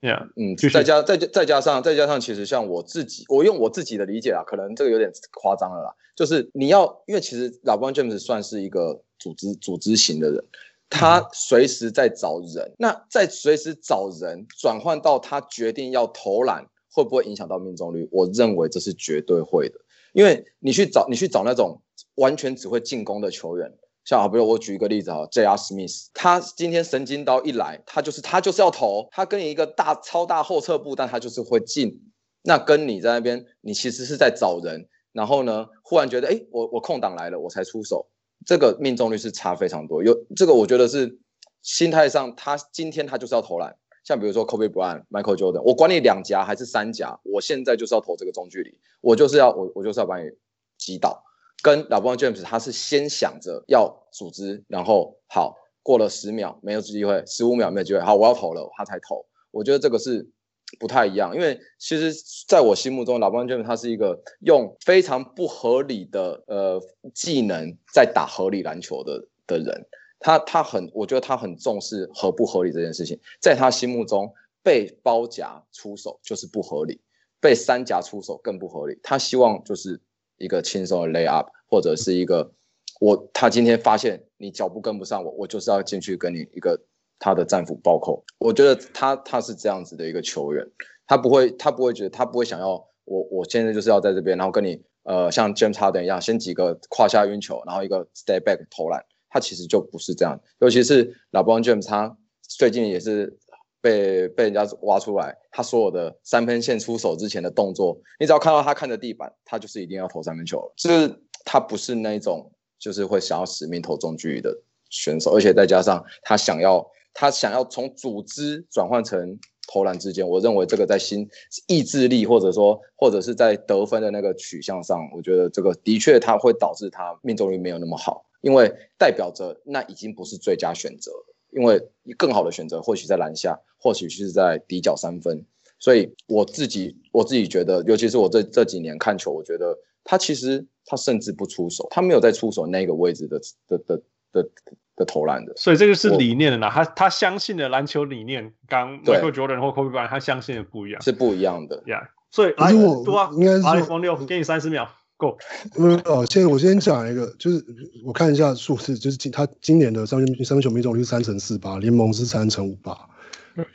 [0.00, 5.94] ？Yeah，嗯，再加再再加上再加上，其实像我自己，我用我自己的理解啊，可能这个有点夸张了啦。
[6.16, 9.02] 就是你要，因为其实 LeBron James 算是一个。
[9.18, 10.44] 组织组织型的人，
[10.88, 12.72] 他随时在找人。
[12.78, 18.08] 那在随时找人转换到他决定要投篮，会不会影响到命中率？
[18.12, 19.78] 我认为这是绝对会的。
[20.12, 21.82] 因为你去找你去找那种
[22.14, 23.70] 完全只会进攻的球员，
[24.04, 25.56] 像好比如我举一个例子哈，J.R.
[25.56, 32.00] Smith，他今天神经刀一来，他就是他就是要投，他跟你一个大超大后撤步，但他就是会进。
[32.42, 38.08] 那跟你在那边，你其实是在找人，然后呢，忽然觉得哎，我我空档来了，我才出手。
[38.44, 41.18] 这个命中率是差非常多，有这个我觉得是
[41.62, 50.30] 心态上，他今天他就是要投篮，像比如说 Kobe Bryant、Michael Jordan，我管你两夹还是三夹，我现在就是要投这个中距离，我就是要我我就是要把你
[50.78, 51.24] 击倒。
[51.62, 59.26] 跟 LeBron James 他是先想着要组织，然后好过了十秒没有机会，十五秒没有机会，好我要投了，他才投。
[59.50, 60.30] 我觉得这个是
[60.78, 62.12] 不太一样，因为其实
[62.48, 66.82] 在我心目中，LeBron James 他是一个用非常不合理的呃
[67.14, 69.86] 技能在打合理篮球的的人。
[70.18, 77.00] 他他很，我觉得他很重视合不合理这件事情，在他心目中，被包夹出手就是不合理，
[77.40, 78.98] 被三夹出手更不合理。
[79.02, 80.00] 他希望就是。
[80.38, 82.52] 一个轻松的 lay up，或者是一个
[83.00, 86.78] 我他今天发现你脚步跟不上我，我就是要进去跟你一个
[87.18, 88.24] 他的战斧暴扣。
[88.38, 90.66] 我觉得他他是这样子的一个球员，
[91.06, 92.72] 他不会他不会觉得他不会想要
[93.04, 100.40] 我我现在就是要在这边，然后跟你呃像 James Harden 一样，先几个胯下运球，然后一个 step back 投篮，他其实就不是这样。
[100.58, 103.38] 尤其是 LeBron James，他最近也是。
[103.82, 110.72] 被被人家挖出来，他所有的三分线出手之前的动作，你只要看到他看着地板，他就是一定要投三分球了。
[110.76, 112.50] 就是他不是那一种，
[112.80, 114.52] 就是会想要死命投中距离的
[114.90, 116.84] 选手，而且再加上他想要
[117.18, 121.26] 他想要从组织转换成投篮之间，我认为这个在心
[121.66, 131.10] 意志力或者说或者是在得分的那个取向上，我觉得这个的确他会导致他命中率没有那么好，因为代表着那已经不是最佳选择。
[131.52, 131.80] 因为
[132.18, 135.42] 更好的选择或许在篮下，或许是在底角三分，
[135.78, 139.74] 所以我自己我自己觉得，尤其是我这这几年看球，我觉得
[140.04, 144.02] 他其实他甚至不出手，他没有在出手那个位置的的的
[144.32, 144.50] 的
[144.96, 145.52] 的，投篮的。
[145.56, 151.82] 所以这个是理念的啦，他他相信的篮球理念，刚 Michael Jordan 或 Kobe Bryant 他相信的不一样，是不一样的。
[151.86, 154.88] Yeah，所以来多啊，应该是说王六，给你三十秒。
[155.18, 155.38] 够，
[155.76, 156.26] 没有哦。
[156.28, 157.64] 现在我先讲一个，就是
[158.04, 162.94] 我看一下数字，就是今他今年的三分三分球命中率是三乘四八，联盟是三乘五八。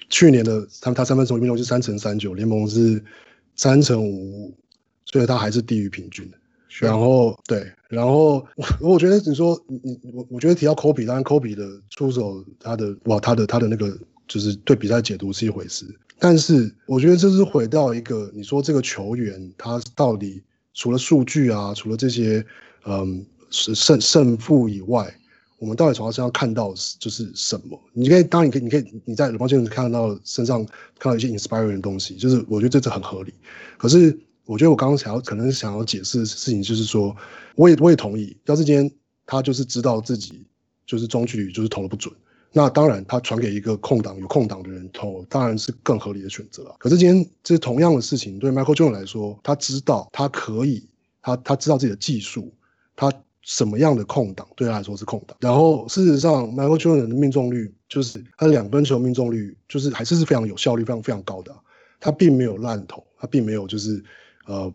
[0.08, 3.04] 去年的他他三分球命中率是三乘三九，联盟是
[3.56, 4.58] 三乘五五，
[5.06, 6.38] 所以他还是低于平均的。
[6.80, 15.86] 然后对，然后我我觉得你说你你我我觉得提到科比，当然科比的出手，他的哇，他的他的那个就是对比赛解读是一回事，
[16.20, 20.42] 但是我觉得这是回到一个你说这个球员他到底。
[20.74, 22.44] 除了数据啊，除了这些，
[22.86, 25.14] 嗯，是胜胜负以外，
[25.60, 27.78] 我们到底从他身上看到就是什么？
[27.92, 30.66] 你可以，当然你可以，你可以你在 LeBron James 看到身上
[30.98, 33.34] 看到一些 inspiring 的东西，就是我觉得这是很合理。
[33.78, 37.16] 可是我觉得我刚刚想要可能想要解释的事情，就是说，
[37.56, 38.92] 我也我也同意，要是今天
[39.26, 40.46] 他就是知道自己
[40.86, 42.14] 就是中距离就是投的不准。
[42.54, 46.76] 那当然，他传给一个空档有空档的人投，当然是更合理的选择啊。
[46.80, 50.86] 可是今天这同样的事情，对 Michael Jordan 来说，他知道他可以，
[51.22, 52.54] 他他知道自己的技术，
[52.94, 53.10] 他
[53.42, 55.38] 什么样的空档对他来说是空档。
[55.40, 61.56] 然后事实上，Michael Jordan 的命中率就是他两分球命中率就是还是是非常有效率、非常非常高的。
[62.02, 64.04] 他并没有烂投，他并没有就是
[64.52, 64.74] 呃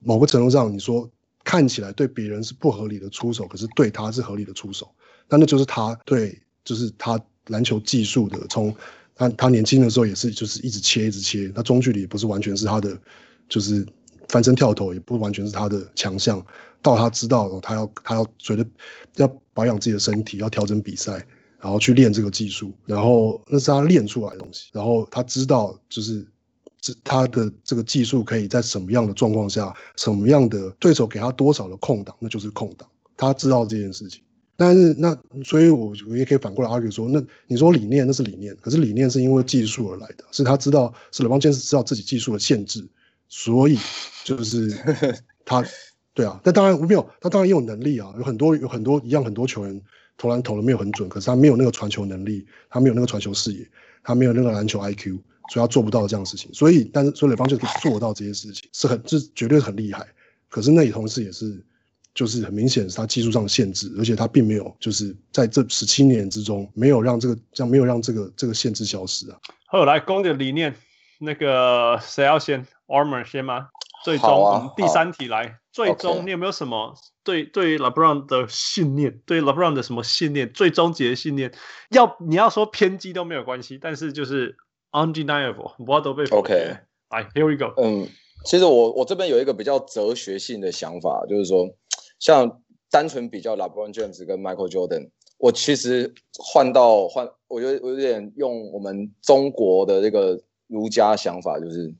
[0.00, 1.08] 某个程度上你说
[1.44, 4.90] 看起来对别人是不合理的出手，可是对他是合理的出手，
[5.28, 6.40] 那那就是他对。
[6.64, 8.74] 就是他篮球技术的，从
[9.14, 11.48] 他他年轻的时候也是，就是一直切一直切。
[11.48, 12.94] 他中距离不是完全是他的，
[13.48, 13.86] 就是
[14.28, 16.44] 翻身跳投也不完全是他的强项。
[16.82, 18.66] 到他知道他要他要随着
[19.16, 21.26] 要保养自己的身体，要调整比赛，
[21.58, 24.68] 然后去练这个技术，然后那是他练出来的东西。
[24.74, 26.28] 然后他知道就是
[27.04, 32.88] 他的这个技术可以在什么样的状况下，什么样的对手给他多少的空档，那就是空档。
[33.16, 34.22] 他知道这件事情。
[34.56, 42.84] 但是那，所以我我也可以反过来 argue 说，那你说理念那是理念，可是理念是因为技术而来的，是他知道是 LeBron James 知道自己技术的限制，
[43.28, 43.78] 所以
[44.24, 44.76] 就是
[45.46, 45.64] 他，
[46.12, 49.80] 对啊，那当然没有，他当然也有能力啊，有很多有很多一样很多球员
[50.16, 53.64] 投篮投的没有很准，可是他没有那个传球能力，他没有那个传球视野，
[54.02, 55.18] 他没有那个篮球 IQ，
[55.48, 56.52] 所以他做不到这样的事情。
[56.52, 60.06] 所以，但是所以 LeBron James 可以做到这些事情，是很这绝对很厉害，
[60.48, 61.64] 可是那也同时也是。
[62.14, 69.38] 就是很明显是他技术上的限制，而且他并没有就是在这十七年之中没有让这个这样没有让这个这个限制消失啊。
[69.66, 70.74] 后来攻的理念，
[71.20, 73.68] 那个谁要先？Armor 先吗？
[74.04, 79.20] 最终我们第三题来，最终你有没有什么对对 LeBron 的信念？
[79.24, 80.50] 对 LeBron 的什么信念？
[80.52, 81.52] 最终极的信念？
[81.90, 84.56] 要你要说偏激都没有关系，但是就是
[84.92, 86.76] undeniable，我都被 OK。
[87.10, 87.74] 来，Here we go。
[87.80, 88.08] 嗯，
[88.44, 91.68] 其实我我这边有一个比较哲学性的想法，就是说。
[92.20, 101.94] 像单纯比较 LeBron James 跟 Michael Jordan，我其实换到换，我觉得我有点用我们中国的这个儒家想法，就是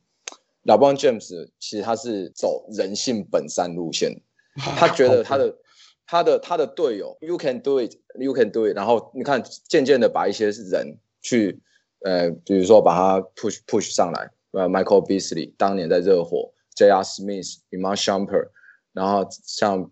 [0.64, 4.20] LeBron James 其实他是走人性本善路线，
[4.76, 5.56] 他觉得他的
[6.04, 11.60] 他的他的队友 You can do it, you can do it，然后你看渐渐的把一些人去
[12.00, 17.02] 呃，比如说把他 push push 上来，呃，Michael Beasley 当年在热火，J.R.
[17.02, 18.48] Smith, Iman Shumpert，
[18.92, 19.90] 然后像。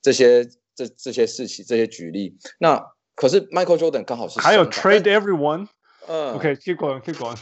[0.00, 2.38] 这些这这些事情这些举例。
[2.60, 2.80] 那
[3.16, 5.66] 可是 Michael Jordan 刚好是还有 Trade Everyone，
[6.06, 7.36] 嗯，OK，keep going，keep going。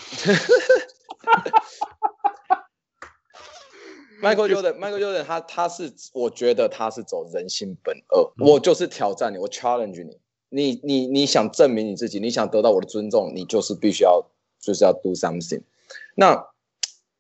[4.23, 14.25] Michael Jordan，Michael Jordan，他他是我觉得他是走人性本恶，嗯、我就是挑战你，我 challenge 你，你你你想证明你自己，你想得到我的尊重，你就是必须要
[14.61, 15.63] 就是要 do something。
[16.15, 16.47] 那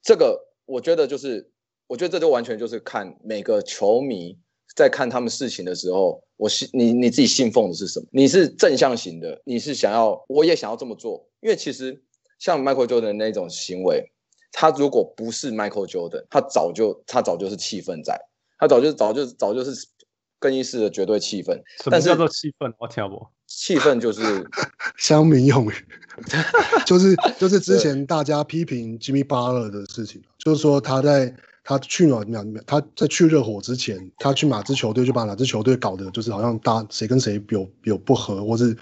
[0.03, 1.51] 这个我觉得就是，
[1.87, 4.37] 我觉得这就完全就是看每个球迷
[4.75, 8.07] 在看他们事情的时候，我信你你自己信奉的是什么？
[8.11, 12.03] 你是正向型的，你是想要我也想要这么做，因为其实
[12.39, 14.11] 像 Michael Jordan 那种行为。
[14.59, 18.19] 他如果不是 Michael Jordan，他早就他早就是气氛在，
[18.59, 19.87] 他早就早就早就是
[20.47, 21.61] 更衣室的绝对气氛。
[21.91, 22.73] 但是叫做气氛？
[22.79, 23.27] 我听不。
[23.47, 24.23] 气氛就是
[24.97, 25.73] 乡民用语，
[26.87, 38.77] 就是就是之前大家批评 Jimmy Butler 的事情，就是说他在他去哪哪他在去热火之前，他去哪支球队就把哪支球队搞得就是好像大谁跟谁有有不和，或是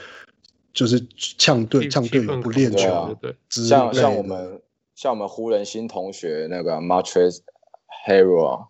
[0.72, 1.00] 就是
[1.38, 4.61] 呛队呛队友不练球，对，对，对，像像我们。
[4.96, 6.81] 像我们湖人新同学那个
[8.07, 8.66] Harrell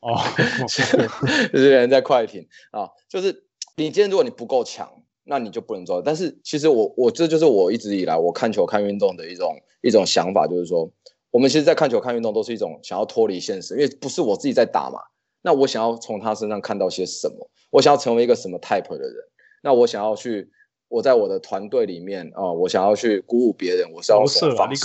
[0.00, 0.20] 哦，
[1.52, 3.44] 这些人在快艇啊，就是
[3.76, 4.90] 你今天如果你不够强，
[5.24, 6.00] 那你就不能做。
[6.02, 10.90] 但是其实我我这就是我一直以来我看球看运动的一种一种想法，就是说
[11.30, 15.00] 我们其实，在看球看运动都是一种想要脱离现实，因为不是我自己在打嘛。
[15.42, 17.50] 那我想要从他身上看到些什么？
[17.70, 19.14] 我想要成为一个什么 type 的人？
[19.62, 20.50] 那我想要去。
[20.88, 24.80] 我在我的团队里面啊、呃，我想要去鼓舞别人，我是要投射方式。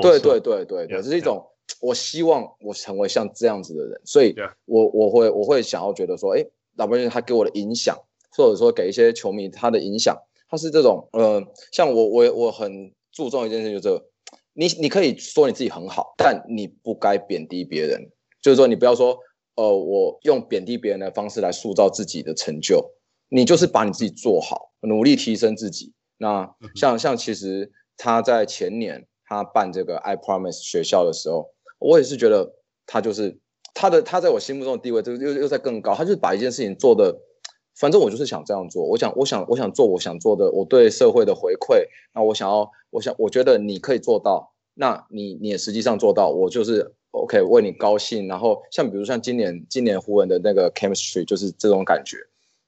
[0.00, 1.46] 对对对对对，这是一种
[1.80, 6.44] 我希望我成为像这样子的人，所以我我会我会想要觉得说，哎，
[6.76, 7.96] 老布他给我的影响，
[8.30, 10.16] 或者说给一些球迷他的影响，
[10.48, 14.04] 他是这种呃，像我我我很注重一件事，就是这个，
[14.54, 18.10] 你你可以说你自己很好，但你不该贬低别人，
[18.42, 19.18] 就是说你不要说
[19.56, 22.92] 呃，我用贬低别人的方式来塑造自己的成就。
[23.28, 25.92] 你就是把你自己做好，努力提升自己。
[26.16, 32.54] 那像像其实他在前年他办这个 I Promise 学校的时候，我也是觉得
[32.86, 33.38] 他就是
[33.74, 35.94] 他的他在我心目中的地位就又又在更高。
[35.94, 37.18] 他就是把一件事情做的，
[37.74, 38.84] 反正我就是想这样做。
[38.84, 41.86] 我想我想我想做我想做的，我对社会的回馈。
[42.14, 48.26] 那我想要我想我觉得你可以做到，那你你也实际上做到，我就是 OK 为你高兴。
[48.28, 52.16] 然后像比如像今年今年湖人的那个 Chemistry 就是这种感觉。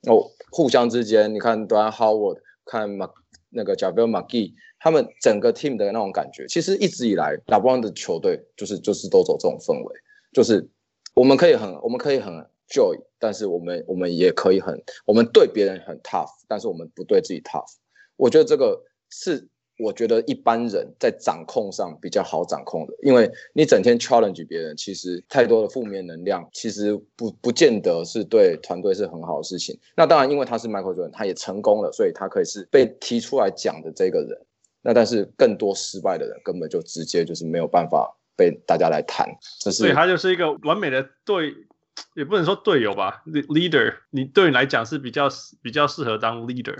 [0.07, 3.11] 哦，互相之间，你看 Dwight Howard，看马
[3.51, 9.95] 那个 JaVale McGee，他们整个 team 的那种感觉，其实一直以来 l a b r o n 的球队就是就是都走这种氛围，
[10.33, 10.69] 就是
[11.15, 12.33] 我们可以很我们可以很
[12.69, 17.73] joy，但是我们我们也可以很我们对别人很 tough，但是我们不对自己 tough。
[18.17, 19.49] 我觉得这个是。
[19.79, 29.79] 我觉得一般人在掌控上比较好掌控的，因为你整天 challenge 别人，其实太多的负面能量，其实不不见得是对团队是很好的事情。
[29.97, 34.39] 那当然，因为他是 Michael Jordan，他也成功了，所以他可以是被提出来讲的这个人。
[34.83, 39.29] 那但是更多失败的人，根本就直接就是没有办法被大家来谈。
[39.61, 41.55] 这是，所以他就是一个完美的对。
[42.15, 45.29] 也不能说队友吧，leader，你对你来讲是比较
[45.63, 46.77] 比较适合当 leader，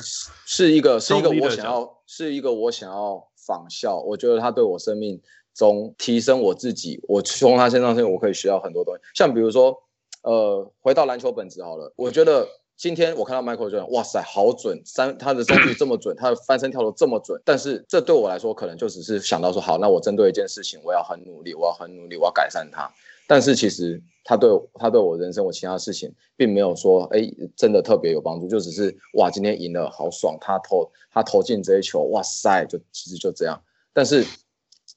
[0.47, 5.21] 是一个是一个我想要是一个我想要仿效，我觉得他对我生命
[5.55, 9.01] 中提升我自己，我从他身上，我可以学到很多东西。
[9.15, 9.77] 像比如说，
[10.23, 22.89] 呃，回到篮球本质好了，我觉得今天我看到 Michael Jordan，哇塞，好准，三他的三距这么准，他的翻身跳投这么准，但是这对我来说可能就只是想到说，好，那我针对一件事情，我要很努力，我要很努力，我要改善它。
[23.29, 33.63] 但是其实他对他对我人生我其他事情并没有说哎真的特别有帮助，就只是哇今天赢了好爽，他投他投进这一球，哇塞，就其实就这样。
[33.93, 34.25] 但是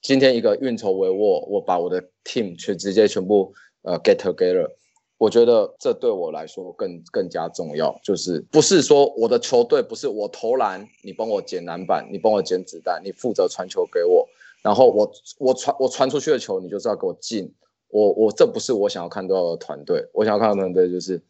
[0.02, 4.70] 今天一个运筹帷幄，我把我的 team 去直接全部呃 get together，
[5.17, 14.26] 我觉得这对我来说更更加重要，就是不是说我的球队不是我投篮，你帮我捡篮板，你帮我捡子弹，你负责传球给我，
[14.63, 17.54] 然后我我传我传出去的球，你就是要给我进。
[17.91, 21.22] 我我这不是我想要看到的团队，我想要看到的团队就是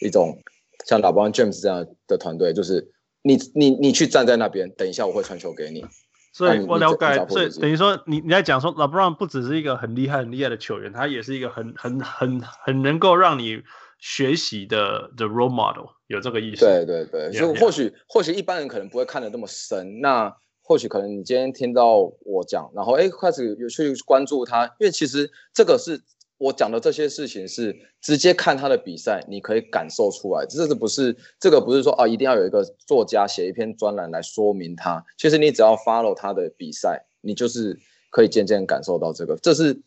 [0.00, 0.38] 一种
[0.86, 5.84] 像 LeBron James 这样的团队，就是你你你去站在那边，等一下我会传球给你。
[6.32, 13.62] 所以我了解，所以等于说你你在讲说 LeBron 不只是一个很厉害很厉害的球员，他也是一个很很很很能够让你
[13.98, 16.64] 学习的的 role model，有这个意思。
[16.64, 20.36] 对对对，就或许或许一般人可能不会看得那么深，那。
[20.68, 26.02] 或许可能你今天听到我讲，然后哎，开始有去关注他，因为其实这个是
[26.38, 30.44] 我讲的这些事情是直接看他的比赛，你可以感受出来。
[30.44, 35.04] 这是不是这个不是说啊，一定要有一个作家写一篇专栏来说明他。
[35.16, 37.78] 其实你只要 follow 他的比赛，你就是
[38.10, 39.36] 可以渐渐感受到这个。
[39.36, 39.80] 这是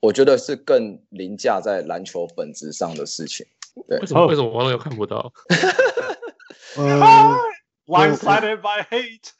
[0.00, 3.46] 我觉得是更凌驾在篮球本质上的事情。
[3.88, 5.32] 对为什么为什么网友看不到？
[6.76, 7.34] 呃
[7.86, 9.30] One-sided by hate.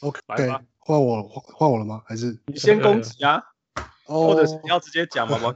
[0.00, 2.02] OK，来吧换我换换我了吗？
[2.06, 3.42] 还是你先攻击啊，
[4.06, 5.38] 哦或者是你要直接讲嘛？
[5.42, 5.54] 我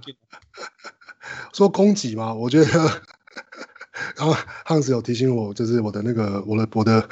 [1.53, 2.35] 说攻击吗？
[2.35, 2.71] 我觉得，
[4.17, 7.09] 然后汉斯有提醒我，就是我的那个我的我的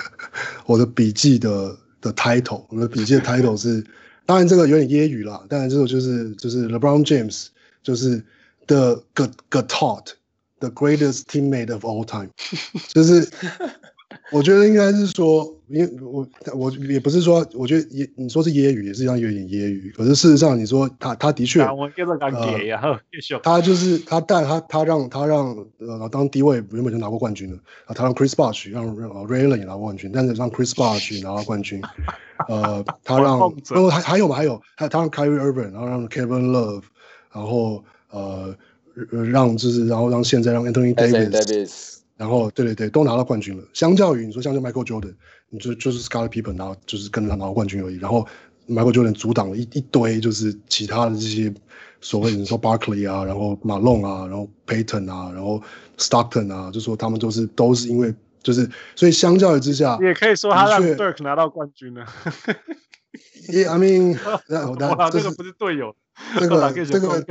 [0.67, 3.85] 我的笔记的的 title，我的笔记的 title 是，
[4.27, 7.49] 当然这个有点揶揄啦，当然这个就是就是 LeBron James
[7.83, 8.25] 就是
[8.67, 10.15] the Goat
[10.61, 12.29] the greatest teammate of all time，
[12.89, 13.29] 就是
[14.33, 21.61] 我觉得应该是说，因为我我也不是说，我觉得也你说是揶揄，也是一样有点揶揄，可是事实上你说他他的确。
[23.43, 31.81] 他就是他带他他让他让呃当低位原本就拿过冠军了啊，他让 Chris Bosh 让让 Raylan 也拿过冠军，但是让 Chris Bosh 拿到冠军，
[32.49, 33.39] 呃，他让
[33.71, 34.37] 然后还还有吗？
[34.37, 36.83] 还有他他让 Kyrie Irving，然后让 Kevin Love，
[37.33, 38.55] 然后呃
[39.31, 43.65] 让就是然后让现在让 Anthony Davis，然后对对对都拿到冠军了。
[43.73, 45.15] 相较于你说像就 Michael Jordan，
[45.51, 48.25] 你就就是 Scottie Pippen 拿就是跟他拿到冠军而已，然后
[48.69, 51.53] Michael Jordan 阻挡了一一堆就是其他的这些。
[52.05, 55.63] 所谓你说 Barkley 啊，然后马龙啊，然后 Payton 啊，然后
[55.97, 58.13] Stockton 啊，就说他们都是都是因为
[58.43, 62.05] 就是，所以相较于之下，也可以说他让 Dirk 拿到冠军了。
[63.49, 64.17] Yeah，I mean，
[64.97, 65.95] 哇，这个不是队友，
[66.39, 67.25] 这个这个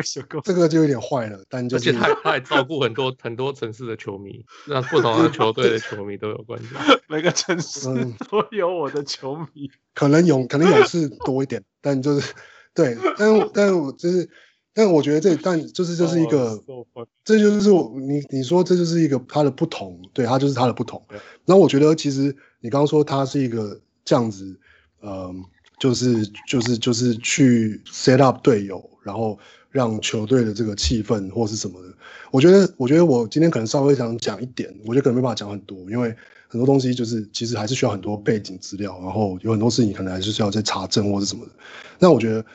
[0.43, 1.43] 这个就有点坏了。
[1.49, 6.67] 但就是而且他他还照顾很多很多城市的球迷，让不同的球队的球迷都有关系。
[7.09, 7.87] 每个城市
[8.29, 12.33] 都有我的球迷，可能勇可能勇士多一点，但就是
[12.73, 14.29] 对，但但我就是。
[14.73, 21.05] 但我觉得这，但就是就是一个，oh, so 这就是我你你说这就是一个他的不同，对，他就是他的不同。
[21.43, 24.57] 那我觉得其实你刚刚说他是一个这样子，
[25.01, 25.43] 嗯，
[25.81, 29.39] 就是就是就是去 set up 队友，然后
[29.71, 31.89] 让球队的这个气氛或是什么的。
[32.29, 36.15] 我觉得，我觉得我今天可能稍微想讲一点，我觉得可能没办法讲很多，因为
[36.47, 41.51] 很多东西就是其实还是需要很多背景资料，然后有很多事情可能还是需要再查证或是什么的。
[41.97, 42.45] 那我觉得。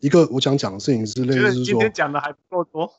[0.00, 2.92] 一个我想讲的事情是类似说，今天讲的还不够多，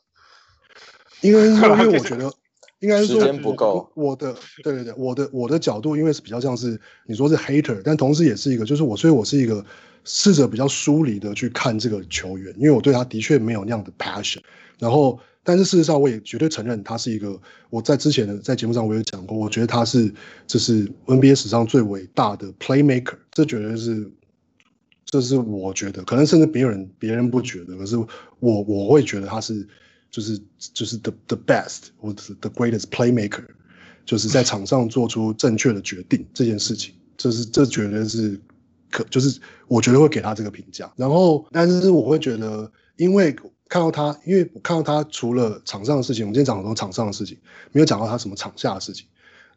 [1.22, 2.34] 因为因为我觉得
[2.80, 3.90] 应该是说时间不够。
[3.96, 9.64] 我的对对对，我的我的角度，因为是比较像是你说是 hater，但同时也是一个，就是我，所以我是一个
[10.04, 14.40] 试着比较疏离的去看这个球员，因为我对他的确没有那样的 passion。
[14.80, 17.40] 然后，但是事实上，我也绝对承认他是一个。
[17.70, 20.14] 我在之前的在节目上我有讲过，我觉得他是
[20.48, 24.12] 这是 NBA 史上最伟大的 playmaker，这绝对是。
[25.08, 27.96] 这是我觉得，可能甚至别人别人不觉得，可是
[28.40, 29.66] 我我会觉得他是
[30.16, 30.40] 就是
[30.74, 33.44] 就是 the the best 或者 the greatest playmaker，
[34.06, 38.40] 就是在场上做出正确的决定这件事情，这是这绝对是
[38.90, 39.38] 可就是
[39.68, 40.90] 我觉得会给他这个评价。
[40.96, 43.36] 然后，但是我会觉得，因为
[43.68, 47.38] 看到他，因为我看到他除了场上的事情，我们今天讲很多场上的事情，
[47.74, 49.06] 没有讲到他什么场下的事情。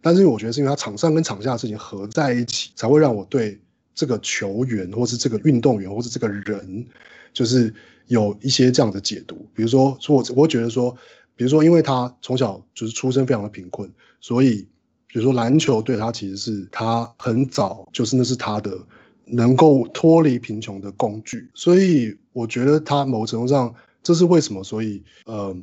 [0.03, 3.61] 但是我觉得是因为他场上跟场下的事情合在一起，才会让我对。
[3.95, 6.87] 这个球员，或是这个运动员，或是这个人，
[7.33, 7.75] 就是
[8.09, 9.47] 有一些这样的解读。
[9.55, 10.95] 比如说，说我我觉得说，
[11.37, 13.91] 比如说，因为他从小就是出身非常的贫困，
[14.21, 14.67] 所以，
[15.07, 18.77] 比如说篮球对他其实是他很早就是那是他的
[19.25, 21.49] 能够脱离贫穷的工具。
[21.55, 24.65] 所以，我觉得他某程度上，这是为什么？
[24.65, 25.57] 所以，呃。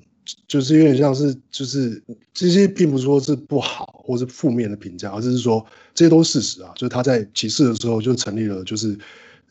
[0.47, 2.01] 就是有点像是，就是
[2.33, 6.71] 这些并不是说是不好或是负面的评价，而是说这些都是事实啊。
[6.73, 8.97] 就是他在骑士的时候就成立了，就是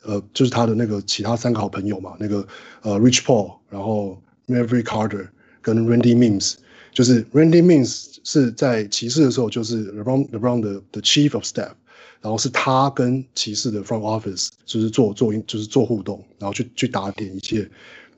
[0.04, 2.46] 呃，就是他的那个其他三个好朋友嘛，那个
[2.82, 5.28] 呃，Rich Paul，然后 m a v e r i c Carter
[5.60, 6.54] 跟 Randy Means，
[6.92, 11.72] 就是 Randy Means 是在骑士的时候就是 LeBron LeBron 的的 Chief of Staff，
[12.20, 17.68] 然后是他跟骑士的 Front Office 就是做做就是做互动，然后去去打点一切，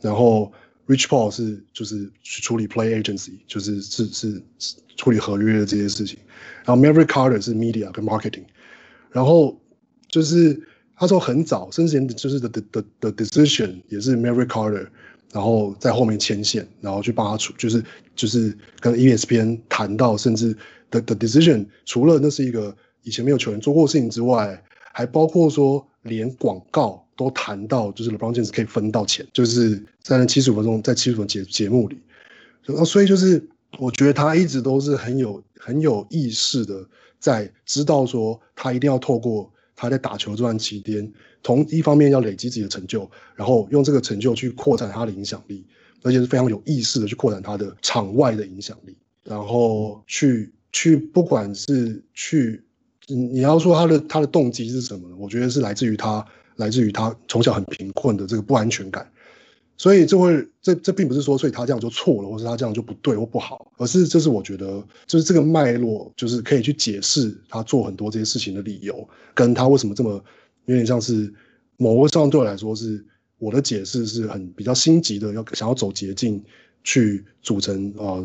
[0.01, 0.53] 然后。
[0.89, 4.41] Rich Paul 是就是去处理 play agency，就是是是
[4.97, 6.17] 处理合约的这些事情。
[6.65, 8.45] 然后 m a v e r i c Carter 是 media 跟 marketing。
[9.11, 9.61] 然后
[10.07, 10.63] 就是
[10.97, 14.89] 他说很早，甚至连就是 the the the decision 也是 Maverick Carter，
[15.33, 17.85] 然后在后面牵线，然后去帮他出，就是
[18.15, 20.57] 就是跟 ESPN 谈到，甚至
[20.91, 27.05] the the decision 除了那是一个以前没有球员做过的事情之外，还包括说连广告。
[27.19, 31.99] 都谈到，就是 LeBron James 可以分到钱，就是在那七十五分钟，在七十五分节节目里，
[32.85, 33.43] 所以就是
[33.79, 36.87] 我觉得他一直都是很有很有意识的，
[37.19, 41.13] 在知道说他一定要透过他在打球这段期间，
[41.43, 45.65] 同一方面要累积自己的成就，然后用这个成就去扩展他的影响力，
[46.03, 52.65] 而且是非常有意识的去扩展他的场外的影响力，然后去去不管是去，
[53.07, 55.17] 你要说他的他的动机是什么呢？
[55.17, 56.27] 我觉得是来自于他。
[56.57, 59.07] 来自于他从小很贫困的这个不安全感，
[59.79, 70.13] 所以这会这这并不是说，所以他这样就错了，或是他这样就不对或不好，而是这是我觉得就是这个脉络，就是可以去解释他做很多这些事情的理由，跟他为什么这么
[70.65, 71.31] 有点像是
[71.77, 73.05] 某个上对我来说是
[73.39, 76.43] 我的解释是很比较心急的，要想要走捷径
[76.83, 78.17] 去组成啊、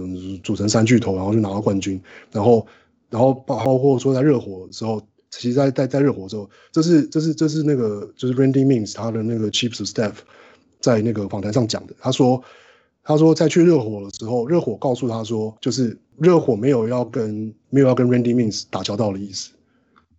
[0.41, 2.65] 组成三巨头，然后去拿到冠军，然后
[3.09, 10.13] 然后包包括说在热火的时候，其实在在在热火的时候，这是这是这是那个就是 Randy Means 他的那个 Chief of Staff。
[10.81, 12.43] 在那个访谈上讲的，他说，
[13.03, 19.51] 他说在去热火的时候，热火告诉他说，就是热火没有要跟没有要跟 Randy Means 打交道的意思，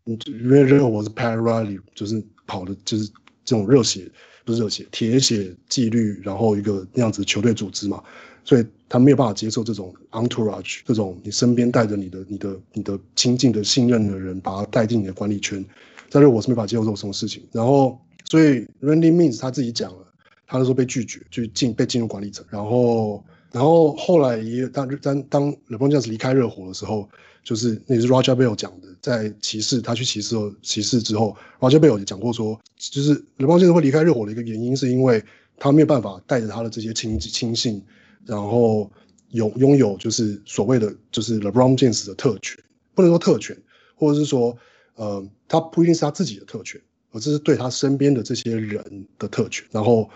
[0.04, 3.06] 因为热火是 Pat Riley，就是跑的就是
[3.44, 4.08] 这种热血，
[4.44, 8.02] 不是热血，铁血纪律，然后一个那样子球队组织嘛，
[8.44, 15.64] 所以他没有办法接受这种 entourage，这种你身边带着你的、你的、你的亲近的信任的人，把他带进你的管理圈，
[16.08, 17.98] 在热火是没法接受这种事情，然后
[18.28, 20.11] 所以 Randy Means 他自己讲了。
[20.46, 27.08] 他那时候被拒绝，就进被进入管理层，然后，然后后来也当当当 LeBron James 离开热火的时候，
[27.42, 35.24] 就是那是 Raja Bell 讲的，在骑士他去骑士骑士之后，Raja Bell 也讲过说，就是 LeBron James 会离开热火的一个原因，是因为
[35.56, 37.82] 他没有办法带着他的这些亲亲信，
[38.26, 38.90] 然后
[39.30, 42.62] 有拥有就是所谓的就是 LeBron James 的特权，
[42.94, 43.56] 不能说特权，
[43.94, 44.56] 或者是说，
[44.96, 46.80] 呃，他不一定是他自己的特权，
[47.12, 50.10] 而这是对他身边的这些人的特权，然后。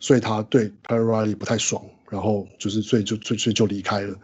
[0.00, 4.16] 所以他对 Pat Riley 不太爽，然后就是所以就所以就就离开了。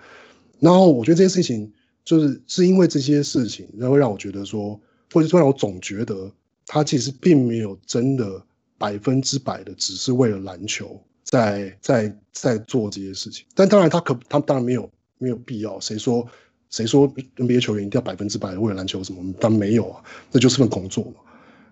[0.59, 1.71] 然后我觉得这件事情
[2.03, 4.81] 就是是因为这些事情，然后让我觉得说，
[5.13, 6.33] 或者说让我总觉得
[6.67, 8.43] 他其实并没有真的
[8.79, 13.45] 百分之百的只是为了篮球在在在做这些事情。
[13.55, 15.79] 但当然他可他当然没有没有必要。
[15.79, 16.27] 谁说
[16.71, 17.07] 谁说
[17.37, 19.31] NBA 球员一定要百分之百的为了篮球什么？
[19.39, 21.21] 当然没有啊，这就是份工作嘛，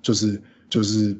[0.03, 0.39] 就是
[0.69, 1.17] 就是。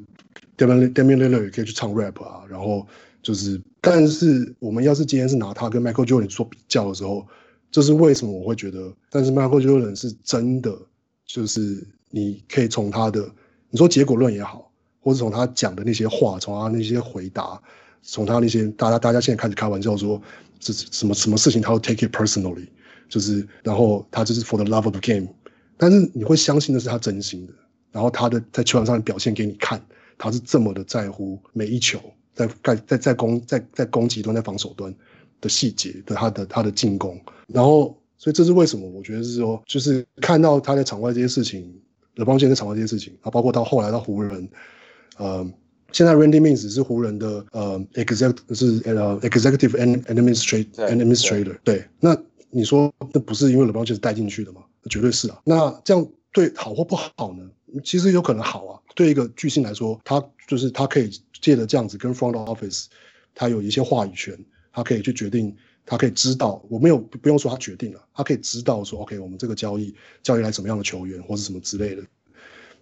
[0.57, 2.85] Damian Lillard 也可以去唱 rap 啊，然后
[3.21, 7.25] 就是，但是我们要是今天是拿他跟 Michael Jordan 做比较的时候，
[7.71, 10.77] 这是为什么我会觉得，但是 Michael Jordan 是真的，
[11.25, 13.27] 就是你可以从他的，
[13.69, 17.61] 你说结果论也好，或者从他讲的那些话，从他那些回答，
[18.01, 20.21] 从他那些大家大家现在开始开玩笑说，
[20.59, 22.67] 这什么什么事情他会 take it personally，
[23.09, 25.27] 就是然后他就是 for the love of the game，
[25.77, 27.53] 但是你会相信的是他真心的，
[27.91, 29.83] 然后他的在球场上的表现给你看。
[30.17, 31.99] 他是这么的在乎每一球，
[32.33, 34.93] 在在在在攻在在攻击端在防守端
[35.41, 38.87] 的细节的他的他的进攻，然后所以这是为什么？
[38.89, 41.73] 我觉得是说，就是看到他在场外这些事情
[42.15, 44.49] ，LeBron James 在场外这些事情，啊，包括到后来到湖人，
[45.17, 45.45] 呃，
[45.91, 52.17] 现在 Randy Means 是湖人的呃 executive 是呃 executive and administrator administrator 对，那
[52.49, 54.61] 你说那不是因为 LeBron James 带进去的吗？
[54.89, 57.49] 绝对是啊，那这样对好或不好呢？
[57.83, 61.09] 其实有可能好啊，对一个巨星来说，他就是他可以
[61.41, 62.85] 借着这样子跟 front office，
[63.33, 64.37] 他有一些话语权，
[64.71, 65.55] 他可以去决定，
[65.85, 72.03] 他可以知道，我没有不用说他决定了，他可以知道说，OK，我们这个交易交易来什么样的球员或是什么之类的，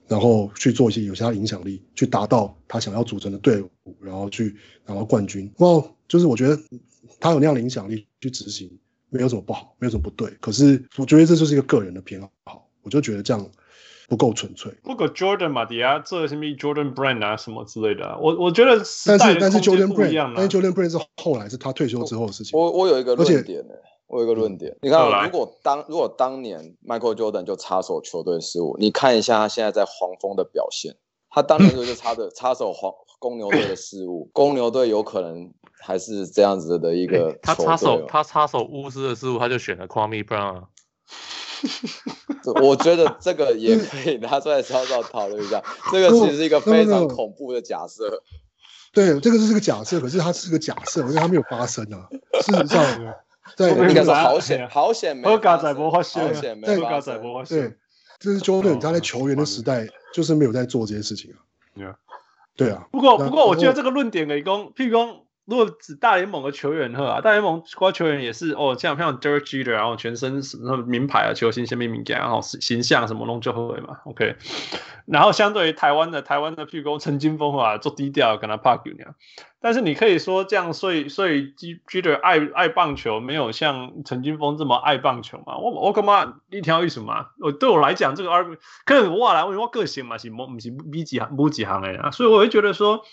[0.08, 3.70] 然后去做一些有些影响力，去达到他想要组成的队伍，
[4.00, 5.52] 然后去拿到冠军。
[5.58, 6.60] 哇，就是我觉得
[7.20, 8.70] 他有那样的影响力去执行，
[9.10, 10.30] 没有什么不好，没有什么不对。
[10.40, 13.50] 可是我觉得这就是一个个人的偏好，我就觉得这样。
[14.10, 14.72] 不够纯粹。
[14.84, 22.60] 不过 Jordan 嘛，底下这什么 Jordan Brand 啊，什么之类的、啊，我我觉得但是但是 Jordan Brand，但是 Jordan Brand 是后来是他退休之后的事情。
[22.60, 23.74] 我我有一个论点呢，
[24.08, 24.76] 我有一个论点。
[24.82, 30.96] 你看，如果当如果当年 Michael Jordan 就插手球队事务，你看一下他现在在黄蜂的表现，
[31.30, 37.40] 他当年就是插着 插手黄公牛队的事务， 公牛队有可能还是这样子的一个、欸。
[37.42, 40.64] 他插手他插手巫师的事务，他就选了 Kwame Brown、啊。
[42.62, 45.62] 我觉得这个也可以拿出来稍稍讨论一下。
[45.92, 48.22] 这个其实是一个 非常恐怖的假设。
[48.92, 52.08] 对，这个是个假设，可是它是个假设，因为它没有发生啊。
[52.42, 53.16] 事实上，
[53.58, 55.92] 对，应该说好险，好险没发生。
[55.92, 57.22] 好险没发生。
[57.48, 57.74] 对，
[58.20, 61.96] 这是 Jordan 他在球员的时代就是没有在做这些事情啊。
[62.56, 62.88] 对啊。
[62.92, 65.23] 不过，不过，我觉得这个论点可以供，譬如说。
[65.46, 74.38] 如果指大联盟的球员哈，大联盟国球员也是哦，像像 Derek Jeter，然后全身什么名牌啊，球星先命名给，然后形象什么弄就会嘛，OK。
[75.06, 79.16] 然后相对于台湾的台湾的，屁股陈金锋啊，做低调跟他怕球那样。
[79.60, 81.54] 但是你可以说这样，所以所以
[81.88, 85.58] Jeter 爱爱棒球，没有像陈金峰这么爱棒球嘛？
[85.58, 87.32] 我我干嘛一条意思嘛？
[87.42, 93.04] 我对我来讲，这个 R 可能我来，我个性嘛是不是 B 级行 B 级行的呀，所以我会觉得说。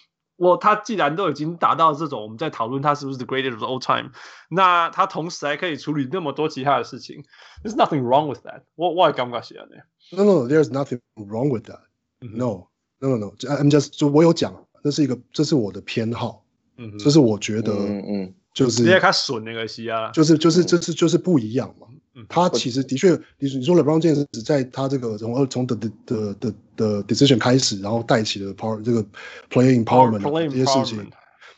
[0.41, 4.11] 我他既然都已经达到这种，我们在讨论他是不是 the greatest of all time，
[4.49, 7.23] 那他同时还可以处理那么多其他的事情
[7.63, 8.89] ，there's nothing wrong with that 我。
[8.89, 9.69] 我我也感觉是的。
[10.17, 11.81] No no，there's nothing wrong with that。
[12.21, 12.69] No
[13.01, 16.43] no no no，I'm just 就我有讲，这是一个这是我的偏好，
[16.79, 21.87] 嗯，这是我觉得，嗯嗯，就是直接开损那个西啊，就是就是就是就是不一样嘛。
[22.29, 29.03] 他其实的确，你你说 LeBron James 在他这个从二从的的的的的 decision 开始，然后带起了 power 这个
[29.51, 31.11] play empowerment 这些事情，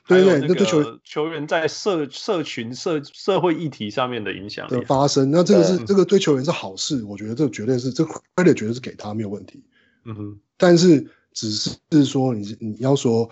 [0.06, 9.62] 对对对，那对球球员在社社群社社会议题上面的影响的发生，那这个是这个对球员是好事，我觉得这绝对是这 credit 绝对是给他没有问题。
[10.04, 13.28] 嗯哼，但是只是是说你你要说，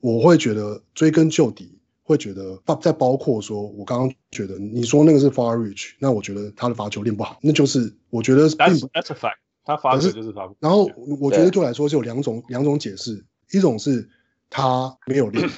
[0.00, 1.79] 我会觉得追根究底。
[2.10, 10.56] 会觉得包再包括说，我刚刚觉得你说那个是 far reach，那我觉得他的罚球练不好，那就是我觉得并不 that's a fact，他罚球就是罚不。
[10.58, 10.90] 然后
[11.20, 14.08] 我觉得对我来说是有两种两种解释，一种是
[14.50, 15.48] 他没有练，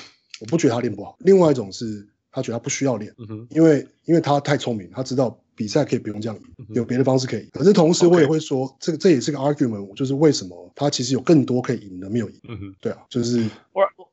[0.41, 3.15] 我不觉得他练不好；另外一种是他觉得他不需要练，
[3.49, 7.49] 因为因为他太聪明，他知道比赛可以不用这样赢，有别的方式可以。
[7.55, 12.39] 可是同时我也会说，这个这也是个 argument，就是为什么他其实有更多可以赢的没有赢。
[12.47, 13.49] 嗯哼，对啊，就是。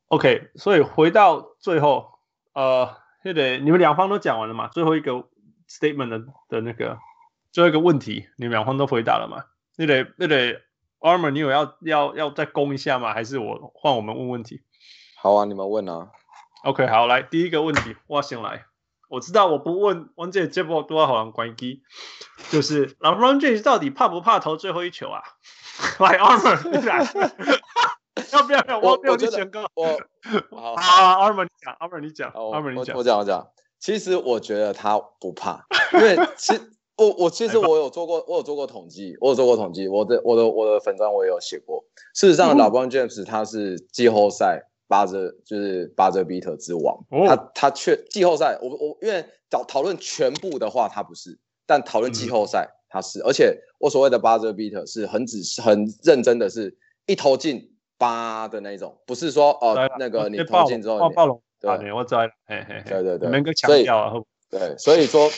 [0.08, 2.06] OK，所以回到最后。
[2.54, 4.68] 呃，对对，你们两方都讲完了嘛？
[4.70, 5.26] 最后一个
[5.70, 6.20] statement 的
[6.50, 6.98] 的那个
[7.52, 9.46] 最后一个问题，你们两方都回答了吗？
[9.78, 10.62] 对对对对
[11.00, 13.14] ，Armor，你有要要要再攻一下吗？
[13.14, 14.62] 还是我换我们问问题？
[15.22, 16.10] 好啊，你们问啊。
[16.64, 18.66] OK，好，来第一个问题，我先来。
[19.10, 21.82] 我知道我不问，王姐这波多少好像关机，
[22.52, 25.24] 就是 LeBron James 到底怕不怕投最后一球啊？
[26.00, 27.59] 来，Armor。
[28.34, 28.66] 要不要？
[28.68, 29.66] 要我我就宣告。
[29.76, 29.86] 我
[30.52, 32.98] 好啊，阿门你讲，阿门你讲，阿门你讲。
[32.98, 33.48] 我讲我讲。
[33.80, 36.62] 其实我觉得他不怕，因为其实
[36.98, 39.88] 我我其实我有做过，我有做过统计，我有做过统计。
[39.88, 41.82] 我的我的我的粉砖我也有写过。
[42.14, 47.00] 事实上，LeBron James 他是季后赛巴泽就是巴泽比特之王。
[47.26, 53.22] 他他却季后赛，我我因为讨讨论全部的话他不是，但讨论季后赛他是。
[53.22, 57.72] 而且我所谓的巴泽比特是很仔细很认真的是一投进。
[58.00, 64.14] 八的那种，不是说哦，那个你投进之后，暴龙对，我知道，嘿嘿，对对对，能够强调啊，
[64.50, 65.30] 对，所以说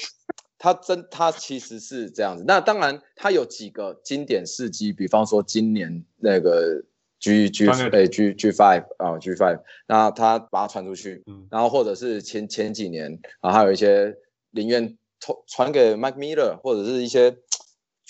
[0.60, 2.44] 他真他其实是这样子。
[2.48, 6.84] 那当然，他有几个经典事迹，比方说今年那个
[7.20, 14.16] G G 哎 G G five 啊 G five，那他把它传出去，然后或者是前前几年啊，还有一些
[14.52, 17.36] 宁愿传传给 Mike Miller 或者是一些。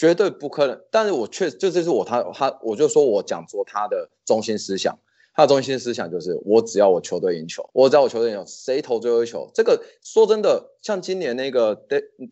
[0.02, 4.98] 绝对不可能，但是我确实就这是我他他，我就说我讲说他的中心思想，
[5.36, 9.48] 他的中心思想就是我只要我球队赢球，我只要我球队赢球，谁投最后一球？
[9.54, 11.78] 这个说真的，像今年那个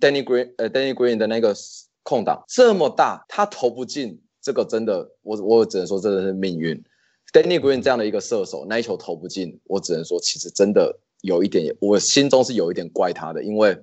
[0.02, 1.56] Danny Green 呃 Danny Green 的那个
[2.02, 6.84] 空档这么大，他投不进，这个真的我我只能说真的是命运。
[7.32, 13.78] Danny Green 这样的一个射手，那一球投不进，我只能说其实真的有一点，我心中是有一点怪他的，因为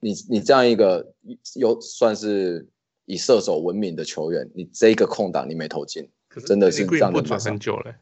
[0.00, 1.12] 你你这样一个
[1.54, 2.66] 有算是。
[3.06, 6.10] 以射手闻名的球员，你这一个空档你没投进，
[6.44, 7.94] 真的是这样的马很久了。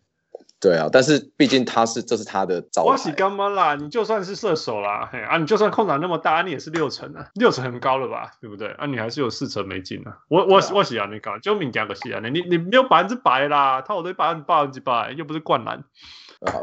[0.61, 2.93] 对啊，但是毕竟他是这是他的招牌。
[2.93, 3.75] 我是干嘛啦？
[3.75, 8.31] 你就算是射手啦，嘿啊，你就算空档那么大，你也是六成啊，六成很高了吧？
[8.41, 8.69] 对不对？
[8.69, 10.17] 啊，你还是有四成没进啊。
[10.29, 15.85] 我我我喜欢你搞，就敏感个戏啊，你你没有百分之百啦，他我都百分之百分之百，又不是灌篮。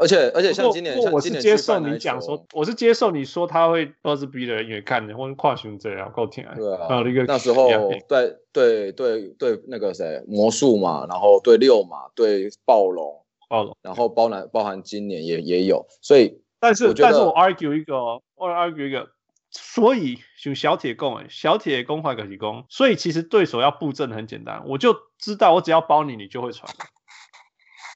[0.00, 6.48] 而且而且像今年，我是接受你讲说，我是接受你说他会都是逼的，因为看或者跨雄这样够甜。
[6.56, 7.68] 对啊，那个那时候
[8.08, 17.96] 对对对对那个谁魔术嘛，然后对六嘛，对暴龙暴龙，然后包含包含今年也也有，所以但是但是我 argue 一个，
[18.36, 19.08] 我 argue 一个，
[19.50, 26.72] 所以就小铁共哎，小铁共坏个体攻，所以其实对手要布阵很简单，我就知道我只要包你，你就会传。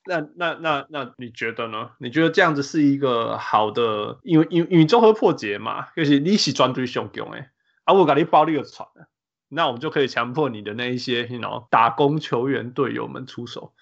[0.08, 1.90] 那那那那你觉得呢？
[1.98, 7.50] 你觉得这样子是一个好的，因为因为因为综合破解嘛，就是你是专对熊熊哎，
[7.84, 8.88] 啊我给你包了一个传，
[9.48, 13.72] 那我们就可以强迫你的那一些，you know, 打工球员队友们出手。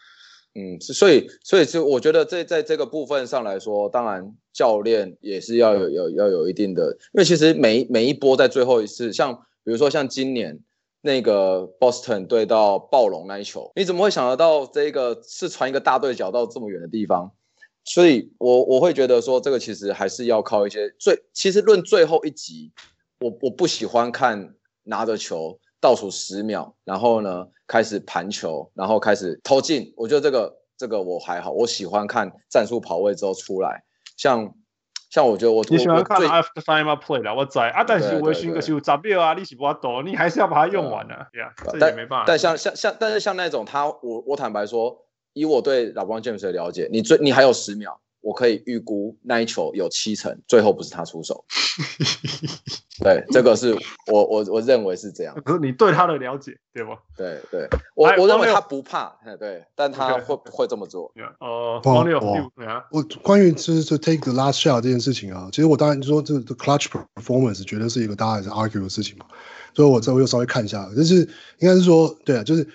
[0.54, 10.60] 嗯，所以所以就我觉得这在这个部分上来说，当然教练也是要有有要有一定的，因为其实每每一波在最后一次，像比如说像今年。
[11.06, 17.30] 那个 Boston 对到暴龙那一球，你怎么会想得到这个是传一个大对角到这么远的地方？
[17.84, 22.72] 所以我，我我会觉得说，这个其实还是要靠一些最，其实论最后一集，
[23.20, 29.92] 我我不喜欢看拿着球倒数十秒，然后呢开始盘球，然后开始投进。
[29.98, 33.84] 我觉得这个这个我还好，我喜欢看战术跑位之后出来，
[34.16, 34.54] 像。
[35.14, 42.24] 像我觉得我你喜欢看 after time play 啦，我在啊，但是我选个球砸掉啊，你是不多，你还是要把它用完的，对呀，这也没办法。
[42.26, 51.44] 但像像像，但是像那种他，我我坦白说，以我对 LeBron James 的了解，你最你还有十秒，我可以预估那一球有七成最后不是他出手。
[53.02, 55.36] 对，这个是我我我认为是这样。
[55.44, 56.96] 可是你对他的了解，对吗？
[57.16, 61.12] 对对，我我认为他不怕，对，但他会不会这么做？
[61.40, 61.80] 哦，
[62.90, 69.26] 我关于就是 take the last shot 这件事情啊，其实我当然说这个 clutch performance 绝对是一个大家也是 argue 的事情嘛，
[69.74, 71.16] 所以我这我又稍微看一下，就是
[71.58, 72.66] 应该是说，对啊，就是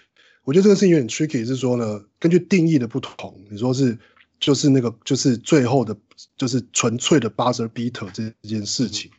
[0.43, 3.97] 我觉得这个事情有点 tricky，是说呢，根据定义的不同，你说是
[4.39, 5.95] 就是那个就是最后的，
[6.37, 9.11] 就是纯粹的 buzzer beater 这这件事情。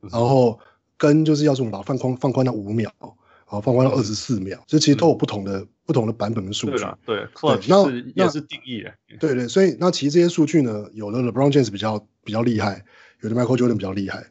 [0.00, 0.58] 然后
[0.96, 3.08] 跟就是要是我们把它放宽放宽到五秒，然
[3.46, 6.84] 后放宽到二十四秒，这、嗯、其实都有不同的、嗯、不同的版本的数据。
[7.06, 8.84] 对，对，那也是定义。
[9.18, 12.84] 对对，所以那其实这些数据呢，有的 LeBron James 比较比较厉害，
[13.22, 14.26] 有的 Michael Jordan 比较厉害。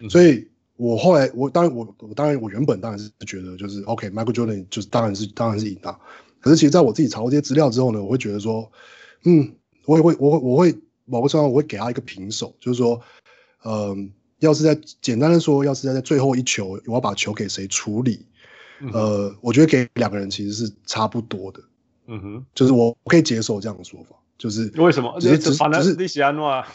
[0.00, 5.94] 嗯、所以我后来我当然我我当然我原本当然是觉得就是 OK，Michael Jordan 就是当然是当然是赢的。
[6.40, 8.72] 可是其实在我自己查过这些资料之后呢，我会觉得说，
[9.24, 9.54] 嗯，
[9.86, 10.74] 我也会我会我会
[11.04, 13.00] 某个程度上我会给他一个平手，就是说，
[13.64, 13.96] 嗯、呃。
[14.42, 18.26] 要是在简单的说，要是在在最后一球，我要把球给谁处理？
[18.80, 21.62] 嗯、呃，我觉得给两个人其实是差不多的。
[22.08, 25.16] 嗯哼，就是我可以接受这样的说法，就是为什么？
[25.20, 25.94] 只是只是只是？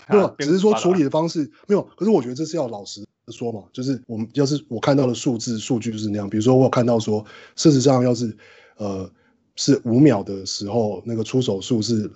[0.08, 1.82] 没有，只是说处理的方式没有。
[1.98, 6.30] 可是我觉得这是要老实说嘛，就是我们要是我看到的数字数据就是那样。
[6.30, 7.26] 比如说我有看到说，
[7.58, 8.38] 事实上要是
[8.78, 9.12] 呃
[9.58, 12.10] 是五秒的时候，那个出手数是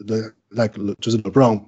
[0.51, 1.61] like 就是 LeBron。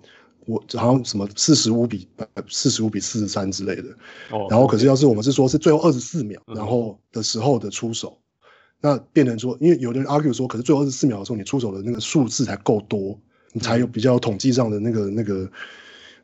[0.46, 2.06] 我好像什么四十五比
[2.50, 3.84] 四十五比四十三之类的，
[4.30, 8.44] 哦，然后可是要是我们是说是最后二十四秒，然后的时候的出手，嗯，
[8.82, 13.18] 那变成说，因为有的人 argue 说，可是最后二十四秒的时候你出手的那个数字才够多，
[13.54, 15.50] 你才有比较统计上的那个那个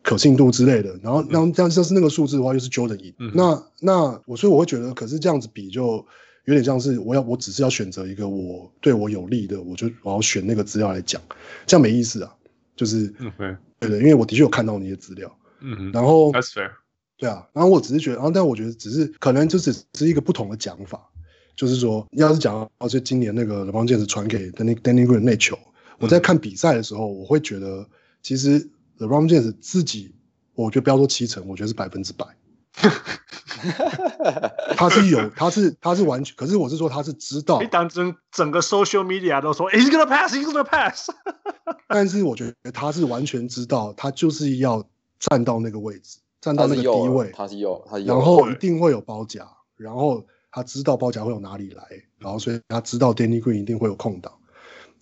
[0.04, 1.00] 可信度之类的。
[1.02, 3.32] 然后那这样像是那个数字的话，又是 Jordan 赢，嗯。
[3.34, 6.06] 那那我所以我会觉得，可是这样子比就
[6.50, 11.22] 有点像是我要我只是要选择一个我对我有利的，我就我要选那个资料来讲，
[11.68, 12.36] 这样没意思啊。
[12.76, 16.72] 就是，嗯，对对，因为我的确有看到你的资料，嗯，然后，That's fair，
[17.18, 21.10] 对啊，然后我只是觉得，然后但我觉得只是可能就只是一个不同的讲法，
[21.58, 25.60] 就是说，要是讲到就今年那个 LeBron James 传给 Danny Danny Green 那球，
[26.00, 27.86] 我在看比赛的时候，我会觉得
[28.24, 30.16] 其实 LeBron James 自己，
[30.56, 32.26] 我觉得不要说七成，我觉得是百分之百。
[34.78, 37.60] 他是有，他是他是完全，可是我是说他是知道。
[37.60, 41.10] 你当整整个 social media 都说，He's gonna pass, He's gonna pass。
[41.88, 44.88] 但是我觉得他是完全知道，他就是要
[45.20, 49.46] 站到那个位置，站到那个低位，他是有，他有，然后一定会有包夹，
[49.76, 51.84] 然后他知道包夹会有哪里来，
[52.18, 54.32] 然后所以他知道 Danny Green 一定会有空档。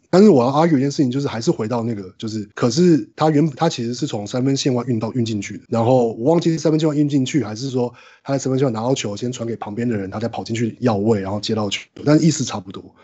[0.10, 7.94] 但是我要 argue 一件事情，就是还是回到那个，就是可是他原本他其实是从三分线外运到运进去的，然后我忘记是三分线外运进去，还是说
[8.24, 12.96] 他在三分线外拿到球先传给旁边的人，他再跑进去要位，然后接到球，但意思差不多。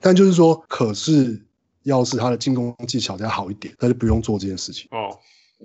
[0.00, 1.40] 但就是说，可是
[1.84, 5.16] 要是他的进攻技巧再好一点，他就不用做这件事情哦，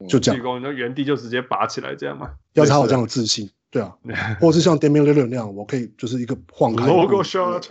[0.07, 2.29] 就这样，进攻就原地就直接拔起来这样嘛。
[2.53, 3.93] 要是他有这样的自信，对啊，
[4.39, 6.87] 或者是像 Damian Lillard 那样，我可以就是一个晃开。
[6.87, 7.67] Logo shot。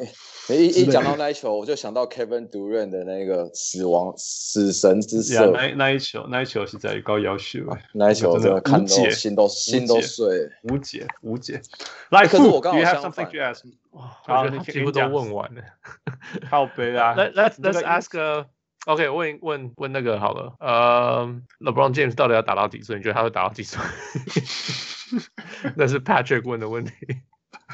[0.52, 5.50] 一一讲到那一球，我就想到 Kevin Durant 的那个死亡死神之射。
[5.52, 7.60] 那那一球，那一球是在高要求。
[7.94, 11.62] 那一球真的看到心都心都碎，无解无解。
[12.10, 13.26] 来，可是我刚好相反。
[14.24, 15.62] 好，你几乎都问完了。
[16.50, 18.44] 好悲啊！Let Let's Let's ask.
[18.86, 20.52] OK，问问问那个好了。
[20.60, 22.96] 呃，LeBron James 到底要打到几岁？
[22.96, 23.80] 你觉得他会打到几岁？
[25.76, 26.92] 那是 Patrick 问的问题。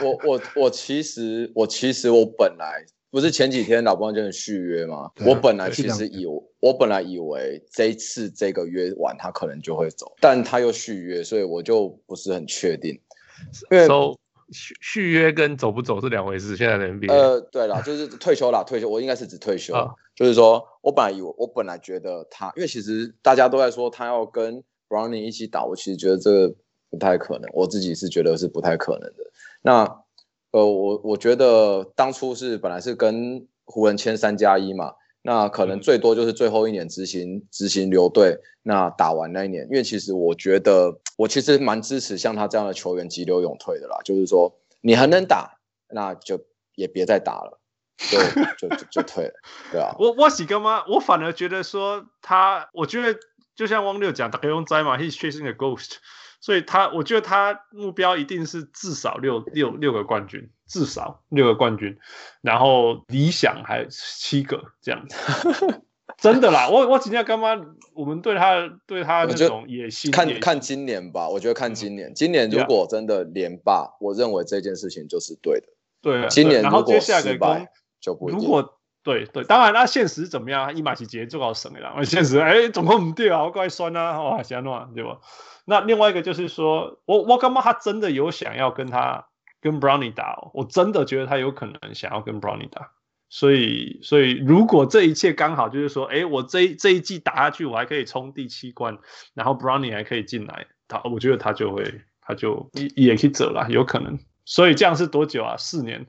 [0.00, 5.10] 我我我其实我其实我本来不是前几天老邦就续约吗？
[5.26, 6.24] 我本来其实以
[6.60, 13.00] 我本来以为这一次这个约完他可能就会走，但他又续约，所以我就不是很确定。
[13.70, 13.88] 因为
[14.52, 16.56] 续续约跟走不走是两回事。
[16.56, 18.88] 现在的 NBA 呃，对了，就是退休啦，退休。
[18.88, 26.54] 我应该是指退休，啊、就是说我本来以为我本来觉得他，因为其实大家都在说他要跟 Brownie 一起打，我其实觉得这个
[26.90, 29.29] 不太可能，我自己是觉得是不太可能的。
[29.62, 30.02] 那，
[30.52, 45.58] 呃，我我觉得当初是本来是跟湖人签三加一嘛，那可能最多就是最后一年执行执行留队，那打完那一年，因为其实我觉得我其实蛮支持像他这样的球员急流勇退的啦，就是说你还能打，
[45.88, 46.40] 那就
[46.74, 47.60] 也别再打了，
[47.98, 48.18] 就
[48.56, 49.34] 就就就退了，
[49.70, 49.94] 对啊。
[49.98, 50.84] 我我是干嘛？
[50.88, 53.18] 我反而觉得说他，我觉得
[53.54, 55.96] 就像汪六讲，打开用斋嘛，he's chasing a ghost。
[56.40, 61.98] 所以他，我觉得他目标一定是至少六六六个冠军，至少六个冠军，
[62.40, 65.82] 然后理想还七个这样子。
[66.18, 67.58] 真的啦，我我今天干嘛？
[67.94, 71.28] 我们对他对他那种野心，看看今年吧。
[71.28, 75.66] 我觉得看今年，今年如果真的连霸，我认为这件事情就是对的。
[76.02, 77.70] 对，今年如果失败
[78.00, 78.28] 就不。
[78.28, 80.76] 如果对对，当然那现实怎么样？
[80.76, 81.94] 伊马奇杰做好省的啦。
[82.04, 85.20] 现实 哎，总共唔对啊，我怪酸啊，哇，行啊，对吧？
[85.70, 89.28] 那另外一个就是说，我我干嘛他真的有想要跟他
[89.60, 90.50] 跟 Brownie 打哦？
[90.52, 92.90] 我真的觉得他有可能想要跟 Brownie 打。
[93.28, 98.98] 所以所以如果这一切刚好就是说，哎，我这一这一季打下去，我还可以冲第七关，
[99.32, 104.18] 然后 Brownie 还可以进来，他我觉得他就会他就也也可以走了，有可能。
[104.44, 105.56] 所以这样是多久啊？
[105.56, 106.04] 四年。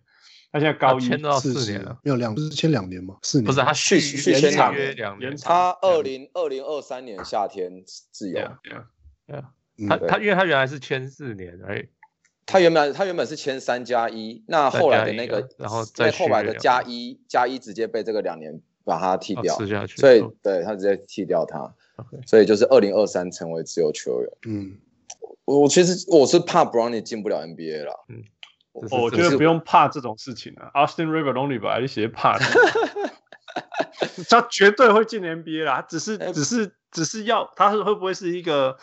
[0.54, 3.16] 他现在高一签到四年了，没有两不是签两年吗？
[3.22, 8.42] 四年不是他续续签长约两年，他二零二零二三年夏天自由。
[9.32, 9.52] 对啊，
[9.90, 11.88] 他他因为他原来是签四年，哎，
[12.46, 21.74] 他原本他原本是签三加一，那后来的那个，然后再后来的加一加一直接被这个两年把他踢掉，吃下去，所以对他直接踢掉他，
[22.26, 24.30] 所以就是二零二三成为自由球员。
[24.48, 24.78] 嗯，
[25.46, 28.24] 我其实我是怕 Brownie 进不了 NBA 了，嗯。
[28.74, 32.40] 我觉得不用怕这种事情啊，Austin Rivers only 吧，一些怕，
[34.30, 38.78] 他绝对会进 NBA 啦，只是只是只是要他是会不会是一个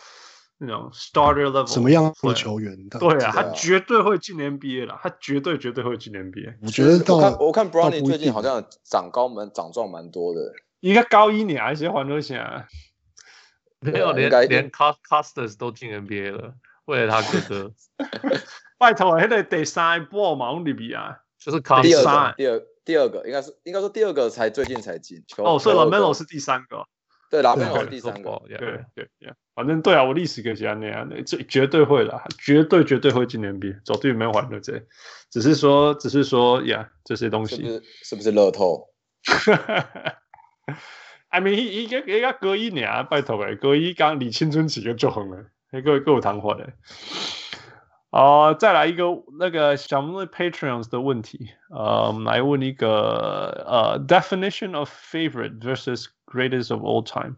[0.61, 2.77] 那种 starter level 什么样的球员？
[2.89, 6.55] 对啊，他绝对会进 NBA 的，他绝对绝对会进 NBA。
[6.61, 12.45] 我觉得我看我看 Brownie 最近好像长高蛮长壮蛮多的，应该高一年还是环球线？
[13.79, 16.53] 没有，连连 Costas 都进 NBA 了，
[16.83, 17.71] 为了他哥哥。
[18.77, 25.23] 拜托，还得第三波嘛，里比啊，就是第二个，第二第二个应该是应该说第二个才最近才进。
[25.37, 26.85] 哦，所以 LaMelo 是第三个。
[27.29, 28.41] 对，LaMelo 是第三个。
[28.47, 34.81] 对对对，反正对啊，我历史可以讲那样，这绝对会的，绝对绝对会进 NBA，绝对没有还的这，
[35.29, 38.87] 只是说只是说呀，这些东西是不是乐透？
[41.29, 46.73] I mean，伊伊个伊个隔一年，拜托诶，隔一刚离青春期就做红了，那个够谈话的。
[48.09, 49.03] 哦、呃，再来一个
[49.37, 57.35] 那个小木的 Patreons 的问题，呃，我们来问一个呃，definition of favorite versus greatest of all time，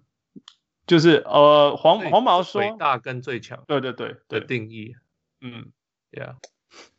[0.85, 4.93] 就是呃，黄黄毛说伟大跟最强，对对对的定义，
[5.41, 5.71] 嗯
[6.11, 6.35] ，Yeah，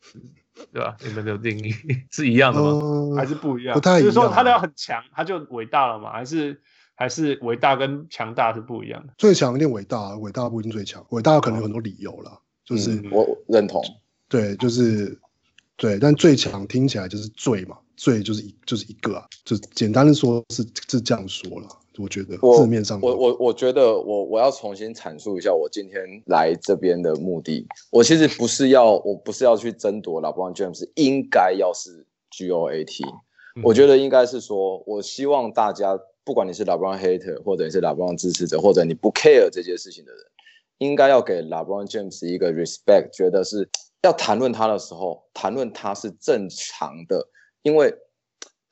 [0.73, 0.97] 对吧？
[1.05, 1.75] 你们的定义
[2.11, 2.69] 是一样的吗？
[2.69, 3.75] 呃、还是不一样？
[3.75, 4.03] 不太一样。
[4.03, 6.13] 就是说他要很强，他就伟大了嘛？
[6.13, 6.63] 还是
[6.95, 9.13] 还是伟大跟强大是不一样的？
[9.19, 12.41] 最强一定伟大，伟大不一定最强，伟大可能有很多理由了。
[12.65, 13.83] 就是、嗯、我认同，
[14.29, 15.21] 对，就是
[15.77, 21.69] 对，但最强听起来就是最嘛，最就是一就是一个啊，就简单的说是是这样说了，
[21.99, 33.07] 我觉得字面上我我我觉得我我要重新阐述一下我今天来这边的目的，我其实不是要我不是要去争夺 LeBron James 应该要是 GOAT，、
[33.57, 40.21] 嗯、我觉得应该是说，我希望大家不管你是 LeBron hater 或者你是 LeBron 支持者，或者你不 care 这件事情的人。
[40.79, 43.69] 应该要给 LeBron James 一个 respect，觉得是
[44.03, 47.29] 要谈论他的时候，谈论他是正常的，
[47.63, 47.95] 因为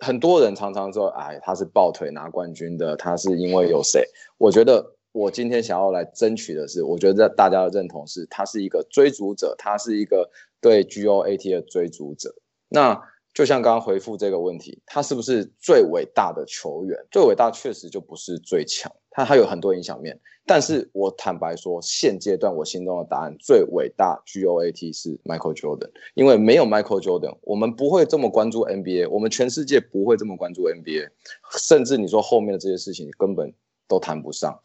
[0.01, 4.05] 很多人常常说，哎，他是抱腿拿冠军的，他是因为有谁？
[4.39, 10.31] 我觉得我今天想要来争取的是，我觉得大家的认同是，他是一个追逐者，他是一个
[10.61, 12.35] 对 GOAT 的追逐者。
[12.69, 13.01] 那
[13.35, 16.99] 就像刚刚回复这个问题，他是不是最伟大的球员？
[17.11, 20.19] 最伟大确实就不是最强，他还有很多影响面。
[20.47, 31.09] 但是我坦白说，现阶段我心中的答案，最伟大 GOAT 是 Michael Jordan，因为没有 Michael Jordan，我们不会这么关注 NBA，我们全世界不会这么关注 NBA，
[31.57, 33.53] 甚至你说后面的这些事情根本
[33.87, 34.61] 都谈不上。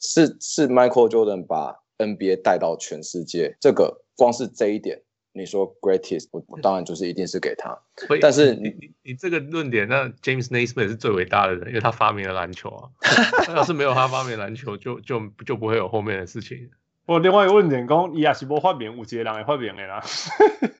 [0.00, 5.02] 是是 Michael Jordan 把 NBA 带到全世界，这个光是这一点。
[5.38, 7.70] 你说 greatest，我我当然就是一定是给他。
[8.08, 12.90] 嗯、但是你你你这个论点，那 James Naismith 是最伟大的人，因为他发明了篮球啊。
[13.54, 16.70] 要是没有他发明篮球，就就就不会有后面的事情。
[17.06, 20.02] 我另外一个问点讲，伊也是无发明，有几个人会发明的啦。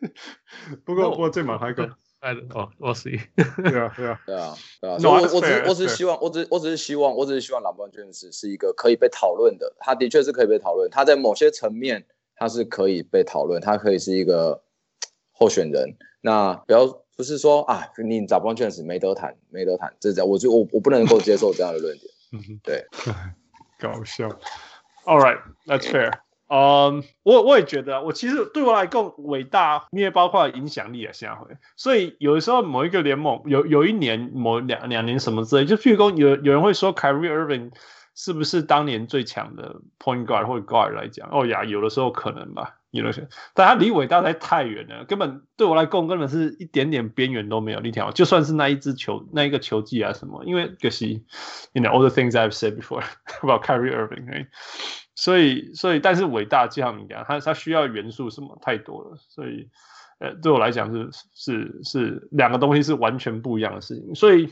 [0.85, 3.09] 不过我最蛮还讲， 哎哦，我是。
[3.09, 4.99] 对啊对啊对啊对啊。
[4.99, 9.73] 所以我我只我只是希望，我只我只是希望，我只是希望 LeBron James 是一个可以被讨论的。
[9.79, 12.05] 他的确是可以被讨论，他在某些层面。
[12.39, 14.63] 他是可以被讨论，他可以是一个
[15.33, 15.97] 候选人。
[16.21, 16.87] 那不要
[17.17, 22.61] 不是说啊，你找不到确实没得谈，没得谈，这这样，我就我我不能够接受这样的论点。
[22.63, 22.85] 对，
[23.81, 24.29] 搞笑。
[25.05, 26.13] All right, that's fair.
[26.49, 31.57] 嗯，我我也觉得，我其实对我来讲，伟大你也包括影响力啊，下回。
[31.77, 37.73] 所以有的时候某一个联盟有有一年某两两年什么之类，就譬如说有有人会说 Kyrie Irving。
[38.21, 41.29] 是不是当年最强的 point guard 或者 guard 来讲？
[41.31, 47.81] 哦呀，有的时候可能吧，有的时候，但他离伟大太太远了，根本对我来讲根本是一点点边缘都没有。
[47.81, 51.25] 一条，就算是那一支球，那一个球技啊什么，因为可惜
[51.75, 53.05] ，you know all the things I've said before
[53.41, 54.49] about Kyrie Irving，right?
[55.15, 59.69] 所以所以但是伟大就像你讲，他他需要元素什么太多了，所以
[60.19, 64.49] 呃对我来讲是是是两个东西是完全不一样的事情，所以。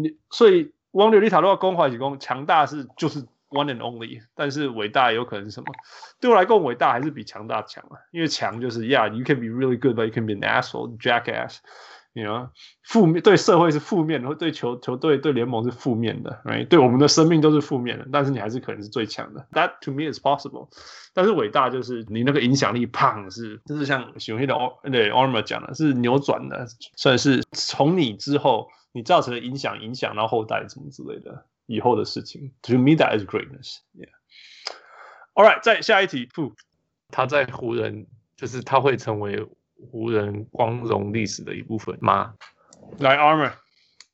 [0.00, 5.66] 你所以汪流丽塔的话，攻怀几攻，强大是就是 one and only，但是伟大有可能是什么？
[6.20, 11.58] 对我来讲，伟大还是比强大强啊，因为强就是 yeah，you can be really good，but you can be an asshole，jackass。
[12.14, 12.48] 你 you know,
[12.82, 16.66] 负面对社会是负面的，对球球队对联盟是负面的，right？
[16.66, 19.46] 对我们的生命都是负面的，但是你还是可能是最强的。
[19.52, 20.68] That to me is possible。
[21.14, 24.54] 但是伟大就是你那个影响力，胖是就是像熊黑的
[24.90, 28.68] 对 armor 讲的，是扭转的，算是从你之后
[28.98, 32.52] 你造成的影响，影响到后代什么之类的以后的事情。
[32.62, 33.78] To me that is greatness。
[33.94, 34.10] Yeah。
[35.34, 36.52] All right，再下一题，负
[37.08, 39.46] 他在湖人就是他会成为。
[39.92, 42.34] 湖人光荣历史的一部分吗？
[42.98, 43.52] 来，Armour，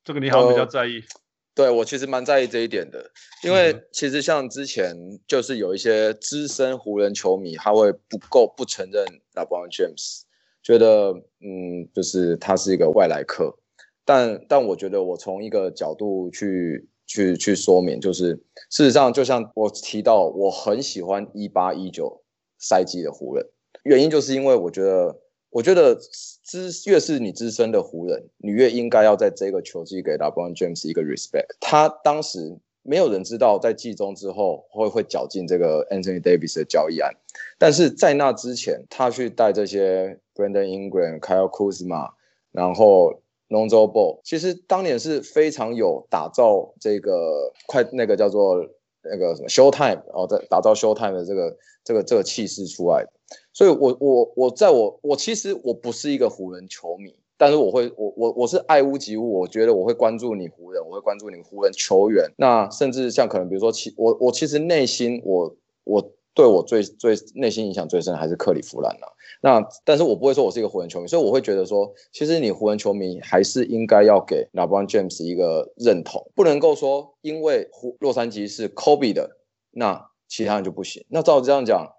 [0.05, 0.99] 这个你好像比较在意。
[1.01, 1.07] 呃、
[1.55, 3.11] 对我其实蛮在意这一点的，
[3.43, 4.95] 因为其实像之前
[5.27, 10.25] 就是有一些资深湖人球迷，他会不够不承认 LeBron James，
[10.63, 13.59] 觉得嗯，就是他是一个外来客。
[14.05, 18.35] 但但我觉得我从一个角度去去去说明，就是
[18.71, 22.23] 事实上就像我提到，我很喜欢一八一九
[22.59, 23.47] 赛季的湖人，
[23.83, 25.21] 原因就是因为我觉得。
[25.55, 31.47] 我觉得资越是你资深的湖人，你越应该要在这个球季给 LeBron James 一个 respect。
[31.61, 37.15] 他当时没有人知道在季中之后会会搅进这个 Anthony Davis 的交易案，
[37.57, 42.11] 但是在那之前，他去带这些 Brandon Ingram、Kyle Kuzma，
[42.51, 48.57] 然后 Lonzo Ball，其实当年是非常有打造这个快那个叫做
[49.03, 53.11] 那个什么 Showtime，哦在打造 Showtime 的这个这个这个气势出来的。
[53.53, 62.31] 所以我，我我我在我我其实我不是一个湖人球迷，但是我会我我我是爱屋及乌，我觉得我会关注你湖人，我会关注你湖人球员。
[62.37, 69.07] 那甚至像可能比如说其我我其实内心我我对我最最内心影响最深还是克里夫兰呐。
[69.41, 79.39] 那但是我不会说我是一个湖人球迷，所以我会觉得说，其实你湖人球迷还是应该要给 LeBron James 一个认同，不能够说因为湖洛杉矶是 Kobe 的，
[79.71, 81.05] 那其他人就不行。
[81.09, 81.91] 那照这样讲。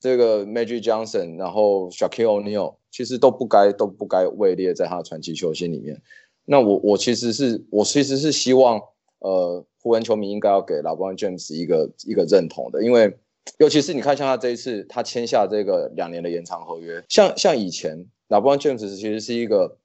[0.00, 6.00] 这个 Magic Johnson，然后 Shaquille O'Neal，其实都不该都不该位列在他的传奇球星里面。
[6.44, 8.80] 那我我其实是我其实是希望，
[9.20, 13.16] 呃，湖人球迷应该要给 LeBron James 一个一个认同的，因为
[13.58, 19.78] 尤其是你看，像他这一次他签下这个两年的延长合约，像像以前 LeBron James 其实是一个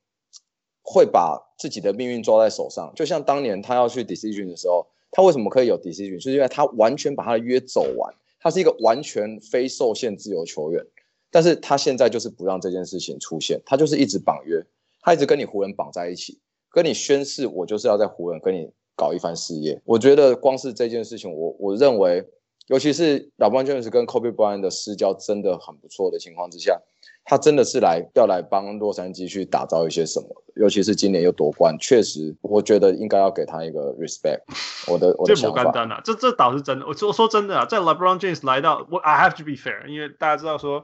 [0.81, 8.13] 会把自己的命运抓在手上，就像当年他要去 decision 的时候，他为什么可以有 decision，就是因为他完全把他的约走完。
[8.43, 10.83] 他是一个完全非受限自由球员，
[11.29, 14.59] 但是他现在就是不让这件事情出现，他就是一直绑约，
[14.99, 16.39] 他一直跟你湖人绑在一起，
[16.71, 19.79] 跟你宣誓，我就是要在湖人跟你搞一番事业。
[19.85, 22.27] 我觉得光是这件事情，我我认为，
[22.67, 26.79] 尤其是 LeBron James 跟 Kobe Bryant 的私交真的很不错的情况之下。
[27.23, 34.41] 他真的是来要来帮洛杉矶去打造一些什么，尤其是今年又夺冠，确实，我觉得应该要给他一个 respect
[34.87, 34.93] 我。
[34.93, 35.63] 我的我的想法。
[35.63, 36.87] 这不简单啊，这这倒是真的。
[36.87, 40.83] 我说说真的啊，在 LeBron James 来到，我 I have to be fair，因为大家知道说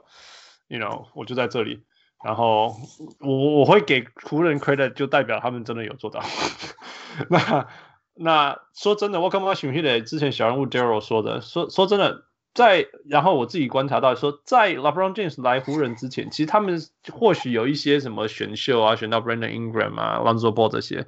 [0.67, 1.79] ，you know，我就在这里，
[2.23, 2.75] 然后
[3.19, 6.21] 我我会给湖人 credit，就代表他们真的有做到。
[7.31, 7.67] 那
[8.19, 12.25] 那说真的，我刚刚想起来之前小人物 Daryl 说的，说说真的。
[12.53, 16.81] 在，然后我自己观察到说，在 LeBron James 来湖人之前，其实他们
[17.13, 21.05] 或许有一些什么选秀啊，选到 Brandon Ingram 啊、Lonzo Ball 这些，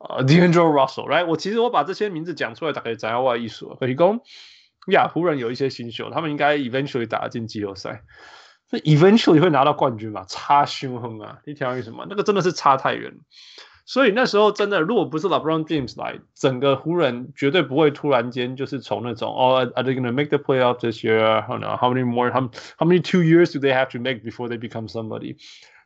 [0.00, 1.26] 呃 d a n g e l Russell，right？
[1.26, 3.64] 我其实我把这些名字讲出来，大概讲外意思。
[3.78, 4.18] 可以讲，
[4.90, 8.02] 呀，湖人有一些新秀，他们应该 eventually 打进季后赛，
[8.68, 10.24] 那 eventually 会拿到冠军嘛？
[10.26, 11.38] 差凶狠啊！
[11.46, 12.08] 你听为什么？
[12.10, 13.12] 那个真的是差太远。
[13.84, 21.42] 所以那时候真的，如果不是 LeBron James 来，整个湖人绝对不会突然间就是从那种哦，Are they gonna make the playoff this year?
[21.42, 22.30] How many more?
[22.30, 25.36] How how many two years do they have to make before they become somebody?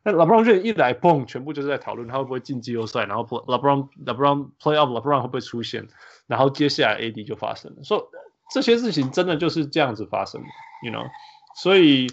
[0.05, 5.89] 那 LeBron James 一来，嘣，全部就是在讨论他会不会进季后赛，然后 LeBron LeBron playoff LeBron 会不会出现，
[6.27, 7.83] 然后接下来 AD 就发生了。
[7.83, 8.03] 所以
[8.53, 10.47] 这些事情真的就是这样子发生的
[10.85, 11.07] ，you know？
[11.57, 12.09] 所以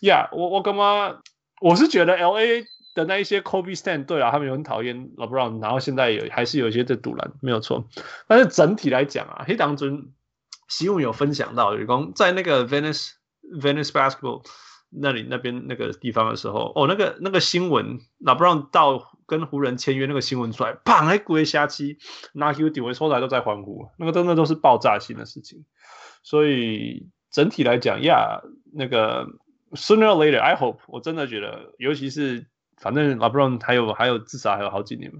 [0.00, 1.18] ，Yeah，我我干嘛？
[1.60, 2.64] 我是觉得 LA。
[2.96, 7.86] 的那一些 Kobe Stan 对啊，他们也很讨厌 LeBron，然后现在有还是有一些在赌篮，没有错。
[8.26, 10.08] 但是整体来讲啊，黑当中
[10.68, 13.10] 新闻有分享到，有讲在那个 Venice
[13.60, 14.42] Venice Basketball
[14.88, 21.98] 那里那边那个地方的时候，哦，那个那个新闻 LeBron 到跟湖人签约那个新闻出来，砰，还鬼瞎七，
[22.32, 25.64] 拿 Q 顶回出来都在欢呼，那个真的都是爆炸性的事情。
[26.22, 28.40] 所以整体来讲呀，
[28.72, 29.26] 那个
[29.72, 32.46] Sooner or later，I hope，我真的觉得，尤其是。
[32.80, 35.12] 反正 LeBron 还有还有至少还有好几年，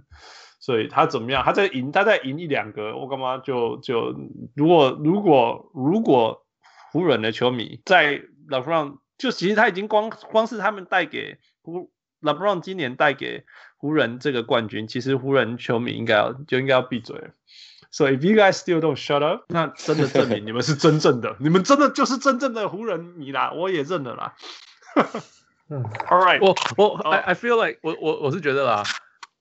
[0.60, 1.42] 所以他怎么样？
[1.44, 4.14] 他在赢，他在赢一两个，我干嘛就就
[4.54, 6.44] 如果如果如果
[6.92, 11.90] 湖人的球迷在 LeBron 就其实他已经光光是他们带给湖
[12.20, 13.44] LeBron 今年带给
[13.76, 17.28] 湖人这个冠军，其实湖人球迷应该要就应该要闭嘴了。
[17.90, 24.34] So if you guys still don't shut up，那真的证明你们是真正的， 你们真的就是真正的湖人迷啦，我也认了啦。
[25.68, 28.84] All right，我我 I I feel like 我我我是觉得啦，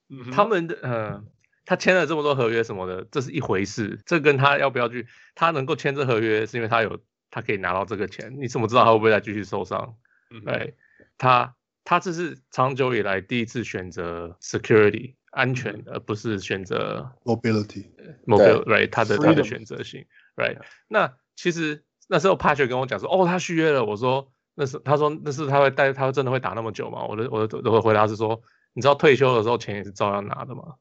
[0.09, 1.23] 嗯、他们的呃，
[1.65, 6.99] 他签了这么多合约什么的，这是一回事，这跟他要不要去，他能够签这合约是因为他有
[7.29, 9.95] 他可以拿到这个钱，你怎么知道他会不会再继续受伤？
[10.31, 10.75] 嗯，对，
[11.17, 15.15] 他他这是长久以来第一次选择 security。
[15.35, 20.05] 安全，而不是选择 mobility，mobility，right，他的他的选择性
[20.37, 20.57] ，right。
[20.87, 23.83] 那其实那时候 Patrick 跟我讲说，哦，他续约了。
[23.83, 27.05] 我说那是他说那是他会带，他会真的会打那么久吗？
[27.05, 28.41] 我的我的我的回答是说，
[28.73, 30.75] 你知道退休的时候钱也是照样拿的吗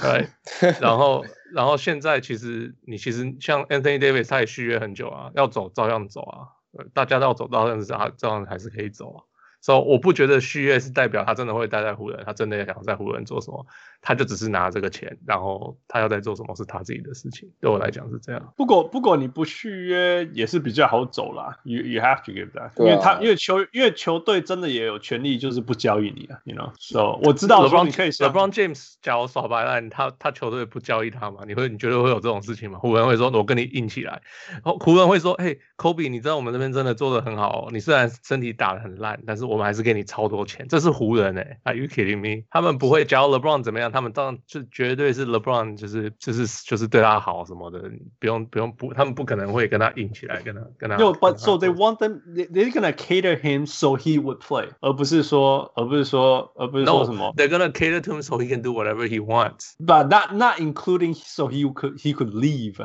[0.00, 0.28] ？right。
[0.80, 6.48] 然后然后现在其实你其实像 Anthony Davis 他也续约很久啊，要走照样走啊，
[6.94, 9.24] 大家都要走到样是啊照样还是可以走啊。
[9.62, 13.64] 所以我不觉得续约是代表他真的会待在湖人，他真的想在湖人做什么，
[14.02, 17.48] 他就只是拿这个钱，然后他要在做什么是他自己的事情。
[17.60, 18.52] 对我来讲是这样。
[18.56, 26.72] 不过不过你不续约也是比较好走啦，you you have to give that，因为他因为球因为球队真的也有权利就是不交易你啊，you know。
[26.78, 31.44] So 我知道 LeBron 可以 LeBron James 假如耍白烂，他他球队不交易他嘛？
[31.46, 32.80] 你会你觉得会有这种事情吗？
[32.80, 42.45] 湖人会说我跟你硬起来，然后湖人会说，嘿，Kobe，你知道我们这边真的做的很好哦，你虽然身体打得很烂，但是我们还是给你超多钱，这是湖人哎、欸、，Are you kidding me？
[42.49, 47.81] 他们不会教 LeBron 怎么样，他们当然就绝对是 LeBron 就是就是就是对他好什么的，
[48.19, 50.95] 不用不用不，他们不可能会跟他硬起来，跟他跟他。
[50.97, 57.33] No, but so they want them, they they're gonna cater him so he would play，而不是说而不是说而不是说什么。
[57.35, 59.73] No, they're gonna cater to him so he can do whatever he wants.
[59.79, 62.77] But not not including so he could he could leave.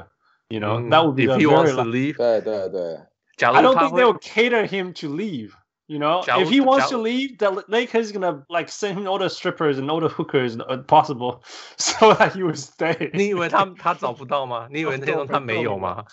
[0.48, 2.16] You know、嗯、that would be if he wants to leave.
[2.16, 2.98] 对对对。
[3.44, 5.52] I don't think they will cater him to leave.
[5.88, 9.28] You know, if he wants to leave, the Lakers gonna like send him all the
[9.28, 11.42] strippers and all the hookers possible,
[11.76, 13.10] so that he would stay.
[13.12, 14.68] 你以为他他找不到吗？
[14.70, 16.04] 你以为那种他没有吗？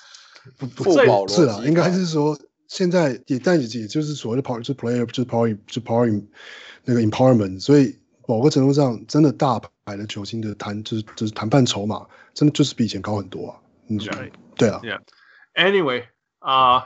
[0.58, 2.38] 不不是啊，应该是说
[2.68, 6.26] 现在也但也也就是所谓的 power 就是 player 就是 power 就是 power
[6.84, 7.96] 那个 empowerment，所以
[8.28, 13.56] 某个程度上，真的大牌的球星的谈就是就是谈判筹码，真的就是比以前高很多啊。
[13.88, 13.98] 嗯，
[14.58, 14.82] 对啊。
[14.84, 15.00] Yeah.
[15.56, 16.04] Anyway.
[16.45, 16.85] 啊，uh,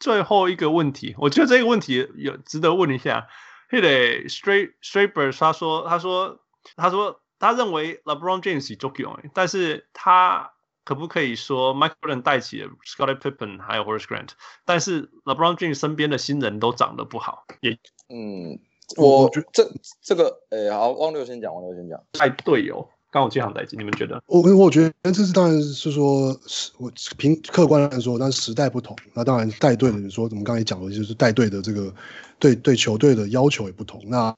[0.00, 3.28] 最后一个问题，我觉得这个问题有值得问一下。
[3.70, 6.40] 嘿嘞，Straight Straightbird 他说，他说，
[6.74, 10.52] 他说，他认为 LeBron James 足够，但是他
[10.84, 14.30] 可不可以说 Michael Jordan 带起了 Scottie Pippen 还有 Horace Grant，
[14.64, 17.44] 但是 LeBron James 身边的新人都长得不好。
[17.60, 17.78] 也，
[18.08, 18.58] 嗯，
[18.96, 19.70] 我觉得这
[20.02, 22.90] 这个，诶，好，汪六先讲，汪六先讲，带队友。
[23.10, 24.22] 刚我这样代进，你们觉得？
[24.26, 26.38] 我我觉得这是当然是说，
[26.76, 31.92] 我凭客观来说，但是时代不同，那当然带队的人说，我们刚才讲的就是带队的这个
[32.38, 34.02] 对对球队的要求也不同。
[34.06, 34.30] 那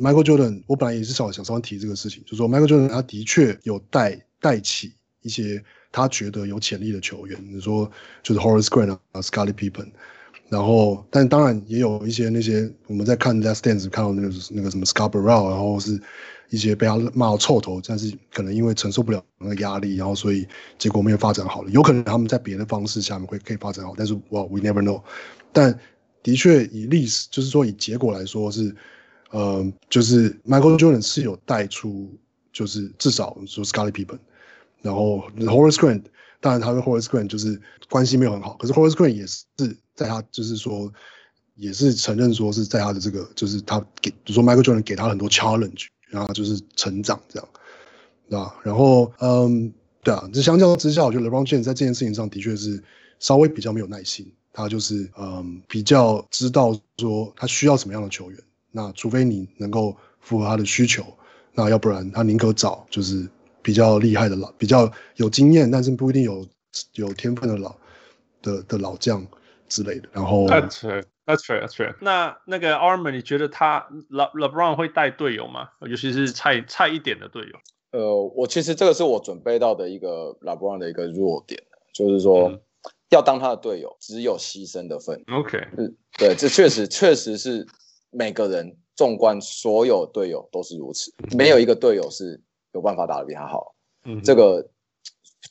[0.00, 5.62] Michael Jordan，我本来也是想想稍微提这个事情，就是说 Michael Jordan 他的确有带带起一些
[5.92, 7.90] 他觉得有潜力的球员，你说
[8.22, 9.90] 就是 Horace Grant 啊，Scottie Pippen，
[10.48, 16.00] 然后但当然也有一些那些我们在看 Last Dance 看到那个那个什么 Scott Burrell，然后是。
[16.52, 20.46] 一些被他骂到臭头，但是可能因为承受不了那个压力，然后所以
[20.78, 21.70] 结果没有发展好了。
[21.70, 25.02] 有可能他们在别的方式下面会可以发展好，但是哇，we never know。
[25.50, 25.76] 但
[26.22, 28.76] 的确以历史，就是说以结果来说是，
[29.30, 32.14] 呃，就是 Michael Jordan 是有带出，
[32.52, 34.18] 就是至少说 Scottie Pippen，
[34.82, 36.02] 然后 Horace Grant，
[36.38, 39.46] 当然他跟 Horace Grant 就是关系没有很好，可是 Horace Grant 也是
[39.94, 40.92] 在他就是说
[41.54, 45.86] 也是承认说是在他的这个就是他给，比如说 Michael Jordan 给他很多 challenge。
[46.12, 47.48] 然后就是成长这样，
[48.28, 48.54] 对吧？
[48.62, 49.72] 然后，嗯，
[50.04, 52.80] 对啊，这相较之下，我觉得 LeBron James 在这件事情上的确是
[53.18, 54.30] 稍微比较没有耐心。
[54.52, 58.38] 他就是，嗯，比较知道说他需要什么样的球员。
[58.70, 61.02] 那除非你能够符合他的需求，
[61.54, 63.26] 那要不然他宁可找就是
[63.62, 66.46] 比较厉害的老，比较有经验，但是不一定有
[66.92, 67.74] 有天分的老
[68.42, 69.26] 的的老将
[69.68, 70.08] 之类的。
[70.12, 70.46] 然后。
[71.24, 71.60] That's true.
[71.60, 71.94] That's true.
[72.00, 75.68] 那那个 Armand 你觉得他 Le LeBron 会带队友吗？
[75.80, 77.50] 尤其是菜菜一点的队友。
[77.92, 81.62] 呃，我其实这个是我准备到的一个 LeBron 的一个弱点，
[81.94, 82.60] 就是说、嗯、
[83.10, 85.22] 要当他的队友，只有牺牲的份。
[85.30, 85.64] OK，
[86.18, 87.64] 对，这确实确实是
[88.10, 92.40] 每个人纵观所有队友都是如此，没有一个队友是
[92.72, 93.76] 有办法打得比他好。
[94.06, 94.68] 嗯，这个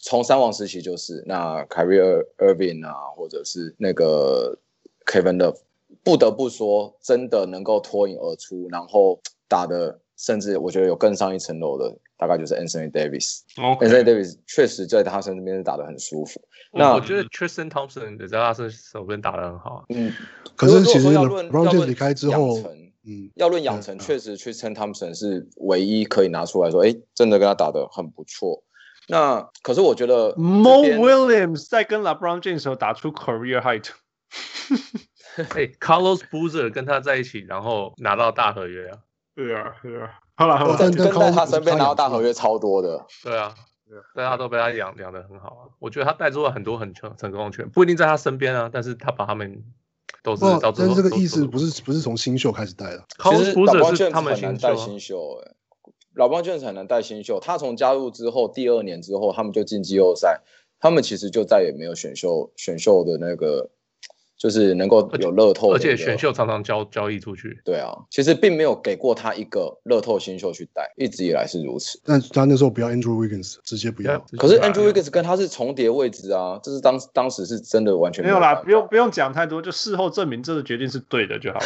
[0.02, 4.57] 从三王时期就是那 Kyrie Irving 啊，或者是那个。
[5.06, 5.57] Kevin Love，
[6.03, 13.41] 不得不说，真的能够脱颖而出，然后打的，甚至我觉得有更上一层楼的，大概就是 Anthony Davis。
[13.57, 16.41] 哦，Anthony Davis 确实在他身边打的很舒服。
[16.73, 19.86] 那我觉得 Tristan Thompson 也在他身手边打的很好。
[19.90, 20.14] 嗯，
[20.56, 22.57] 可是其实 LeBron 离开之后，
[23.03, 28.64] 嗯，要论养成，确实 Tristan Thompson 是唯一可以拿出来说，哎，真的跟他打的很不错。
[29.07, 33.90] 那可是我觉得 Mo Williams 在跟 LeBron James 时候打出 career height。
[35.56, 38.98] 哎，Carlos Boozer 跟他在一起，然后拿到大合约啊。
[39.36, 40.20] 对啊，对啊。
[40.36, 43.06] 好了，好了，跟在他身边拿到大合约超多的。
[43.24, 43.53] 对啊，
[44.16, 45.62] 大家都被他养养的很好啊。
[45.80, 49.64] 我觉得他带出了很多很成成功的球员，不一定在他身边啊，但是他把他们。
[50.24, 53.03] 都是，但是这个意思不是不是从新秀开始带的。
[53.18, 55.52] 其实老邦卷很难带新秀，哎，
[56.14, 57.40] 老邦卷很难带新秀。
[57.40, 60.41] 他从加入之后，第二年之后，他们就进季后赛，
[60.80, 63.72] 他们其实就再也没有选秀选秀的那个。
[64.41, 67.61] 就是能够有乐透，而且选秀常常交交易出去。
[67.63, 72.01] 对啊，其实并没有给过他一个乐透新秀去带，一直以来是如此。
[72.03, 74.18] 但他那时候不要 Andrew Wiggins，直接不要。
[74.39, 81.65] 可是 Andrew Wiggins 跟他是重叠位置啊，这是当当时是真的完全没有，没有啦，不用不用讲太多，就事后证明这个决定是对的就好了。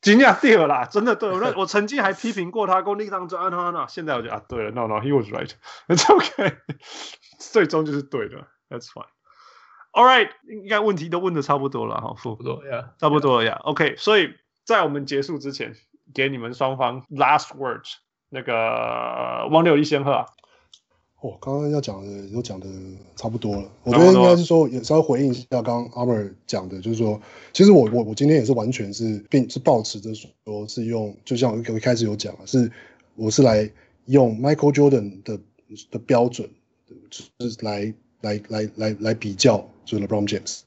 [0.00, 1.28] 惊讶对了啦，真的对。
[1.28, 6.56] 我那我曾经还批评过他，功力当中啊那那，现在我就啊对了，no no，he was right，it's okay，
[7.38, 8.36] 最终就是对的
[8.70, 9.04] ，that's fine。
[9.94, 13.60] All right，应该问题都问的差不多了哈，差不多呀，差不多了呀。
[13.62, 14.28] OK，所以
[14.64, 15.76] 在我们结束之前，
[16.12, 17.92] 给你们双方 last words。
[18.28, 20.26] 那个汪六一先喝啊。
[21.20, 22.66] 哦，刚刚要讲的都讲的
[23.14, 23.70] 差不多了。
[23.84, 27.20] 我觉得应该是说，也稍微回应一下刚刚阿 mer 讲的，就是说，
[27.52, 32.68] 其实我我我今天也是完全是并是抱持着说是用，就像我一开始有讲啊，是
[33.14, 33.70] 我是来
[34.06, 35.38] 用 Michael Jordan 的
[35.92, 36.50] 的标准，
[37.38, 37.94] 就是来。
[38.24, 40.60] 来来来来比较，就是 LeBron James，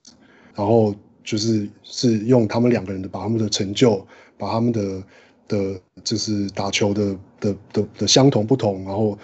[0.56, 4.06] 然后就是是用他们两个人的把他们的成就，
[4.38, 5.04] 把他们的
[5.48, 9.18] 的，就是打球的的的的相同不同，然后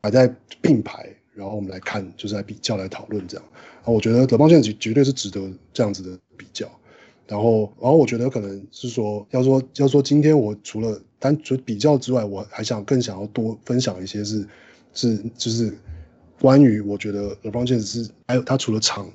[0.00, 3.46] 摆在并排，然后我们来看，就是来比较来讨论这样。
[3.76, 5.40] 然后我觉得 LeBron James 绝对是值得
[5.72, 6.66] 这样子的比较。
[7.26, 14.48] 然后然后我觉得可能是说，要说要说今天我除了单纯比较之外，我还想更想要多分享一些是
[14.94, 15.76] 是就是。
[16.40, 19.10] 关于我觉得 LeBron James 是还有他除了场，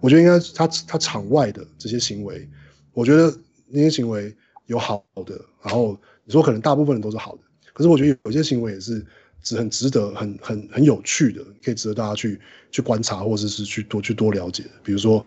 [0.00, 2.48] 我觉得应该他他场外的这些行为，
[2.92, 3.32] 我觉得
[3.68, 4.34] 那些行为
[4.66, 9.04] 有好的，然后你说可能大部分人都是好的，可是我觉得有些行为也是
[9.42, 12.40] 值很值得很很很有趣的，可以值得大家去
[12.72, 14.64] 去观察或者是去多去多了解。
[14.82, 15.24] 比如说，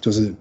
[0.00, 0.32] 就是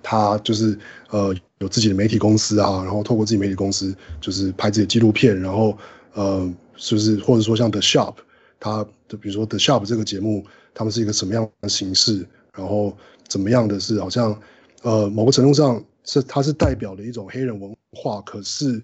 [0.00, 0.78] 他就是
[1.10, 5.76] 呃有自己的媒体公司啊，然后透过自己媒体公司就是拍自己的纪录片，然后
[6.14, 8.14] 呃就是或者说像 The Shop。
[8.62, 12.24] 他的比如说《The Shop》这个节目，他们是一个什么样的形式？
[12.54, 14.40] 然后怎么样的是好像，
[14.82, 18.80] 呃，某个程度上是它是代表了一种黑人文化，可是，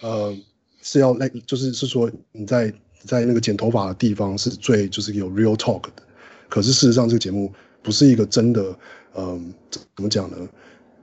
[0.00, 0.34] 呃，
[0.80, 2.72] 是要那，就是是说你在
[3.04, 6.02] 在那个剪头发的地方是最就是有 real talk 的，
[6.48, 7.52] 可是事实上这个节目
[7.82, 8.74] 不是一个真的，
[9.14, 10.36] 嗯、怎么讲呢？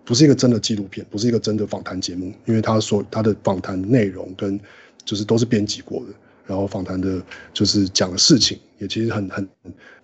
[0.04, 4.60] 不是一个真的纪录片，不是一个真的访谈节目，因为他说他的访谈内容跟
[5.04, 6.14] 就是都是编辑过的。
[6.46, 7.22] 然后访谈的，
[7.54, 9.48] 就是讲的事情，也其实很很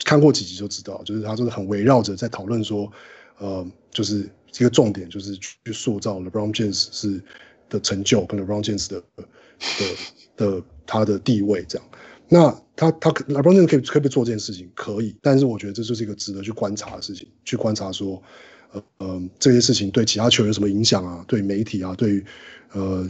[0.03, 2.91] 看过几集就知道，就是他就是很围绕着在讨论说，
[3.37, 7.21] 呃，就是这个重点就是去塑造 LeBron James 是
[7.69, 9.95] 的成就跟 LeBron James 的的
[10.35, 11.87] 的他的地位这样。
[12.27, 14.69] 那他他 LeBron James 可可不可以做这件事情？
[14.73, 18.23] 可以，但是我觉得这就是一个值得去观察的事情，去观察说，
[18.71, 21.23] 呃呃，这些事情对其他球员有什么影响啊？
[21.27, 22.23] 对媒体啊，对
[22.71, 23.07] 呃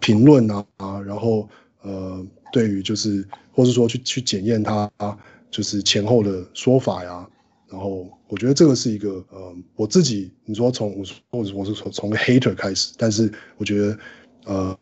[0.00, 1.48] 评论啊啊，然后
[1.82, 2.26] 呃。
[2.52, 4.90] 对于就是，或是说去去检验他，
[5.50, 7.26] 就是前后的说法呀。
[7.66, 13.98] 然后我觉得这个是一个，呃，我自己你说从我或者我是从从个 hater 开始，但是我觉得，
[14.44, 14.78] 呃，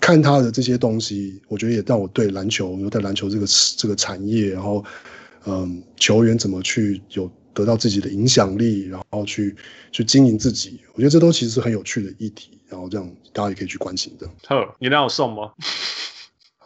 [0.00, 3.44] 看他的这些东西，我觉得也让我对篮球，对篮球这个
[3.76, 4.82] 这个产业，然后，
[5.44, 9.54] 嗯、球员怎么去有得到自己的影响力，然后去
[9.92, 12.52] 去经营自己，我觉得这都其实是很有趣的议题。
[12.66, 14.26] 然后这样大家也可以去关心的。
[14.46, 15.52] 呵，你让我送吗？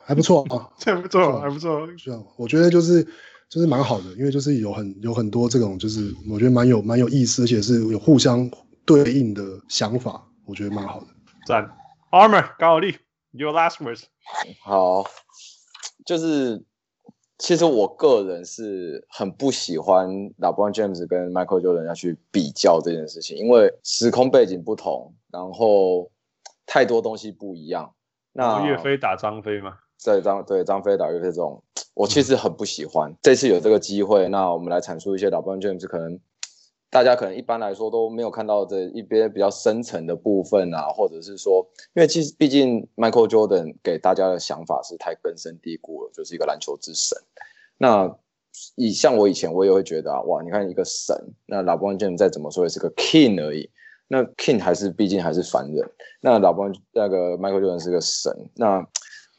[0.05, 1.87] 还不错啊， 还不错，还不错。
[1.97, 3.03] 是啊，我觉得就是
[3.49, 8.51] 就是蛮好的，因为就是有很有很多这种，就是我觉得蛮有蛮有意思，而且是有互相
[8.85, 11.07] 对应的想法，我觉得蛮好的。
[11.47, 11.71] 赞
[12.11, 12.97] ，Armor 高力
[13.33, 14.05] ，Your last words。
[14.63, 15.05] 好，
[16.07, 16.63] 就是
[17.39, 20.09] 其实我个人是很不喜欢
[20.39, 26.11] LeBron James 跟 Michael Jordan 要去比较这件事情，因为时空背景不同，然后
[26.67, 27.95] 太多东西不一样。
[28.33, 29.79] 那岳飞打张飞吗？
[30.05, 31.63] 在张对张飞打岳飞这种，
[31.95, 33.11] 我其实很不喜欢。
[33.11, 36.21] 嗯、这次有这个机会，那我们来阐述一些 LeBron James 可能
[36.91, 47.17] 大家可能一般来说都没有看到这一边比较深层的部分啊，或者是说，因为其实毕竟 Michael Jordan 给大家的想法是太根深蒂固了，就是一个篮球之神。
[47.79, 48.15] 那
[48.77, 51.17] 以像我以前我也会觉得啊，哇，你看一个神，
[51.47, 53.71] 那 LeBron James 再怎么说也是个 king 而已。
[54.07, 55.91] 那 King 还是毕竟还是凡人，
[56.21, 58.31] 那老邦那个 Michael Jordan 是个神。
[58.55, 58.87] 那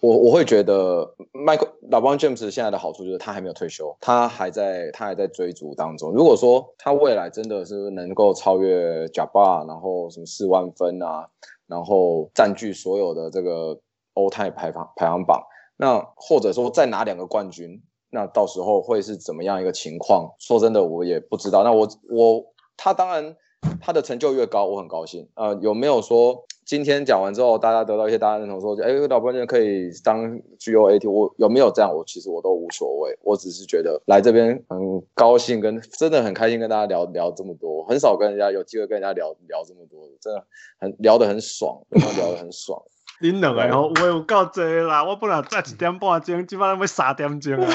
[0.05, 6.11] 我我会觉得 Mike 老邦 James 现在的好处就是他还没有退休，他还在他还在追逐当中。
[6.11, 11.27] 如果说他未来真的是能够超越贾爸然后什么四万分啊，
[11.65, 13.79] 然后占据所有的这个
[14.13, 15.41] 欧泰排行排行榜，
[15.75, 20.35] 那或者说再拿两个冠军，那到时候会是怎么样一个情况？
[20.37, 21.63] 说真的，我也不知道。
[21.63, 22.45] 那我我
[22.77, 23.35] 他当然。
[23.81, 25.27] 他的成就越高，我很高兴。
[25.33, 31.11] 呃，有没有说今天讲完之后，大家得到一些大家认同，说，哎，老伯就可以当 GOAT？
[31.11, 31.95] 我有没有这样？
[31.95, 33.15] 我其实我都无所谓。
[33.21, 37.85] 我只是觉得来这边很高兴，跟真的很开心跟大家聊聊这么多。
[37.85, 40.43] 很少跟人家有机会跟人家聊聊这么多，真的
[40.79, 42.81] 很聊得很爽，跟他聊得很爽。
[43.21, 45.03] 恁两个吼，话有够济啦！
[45.05, 47.73] 我本来早一点半钟，今晚要三点钟啊！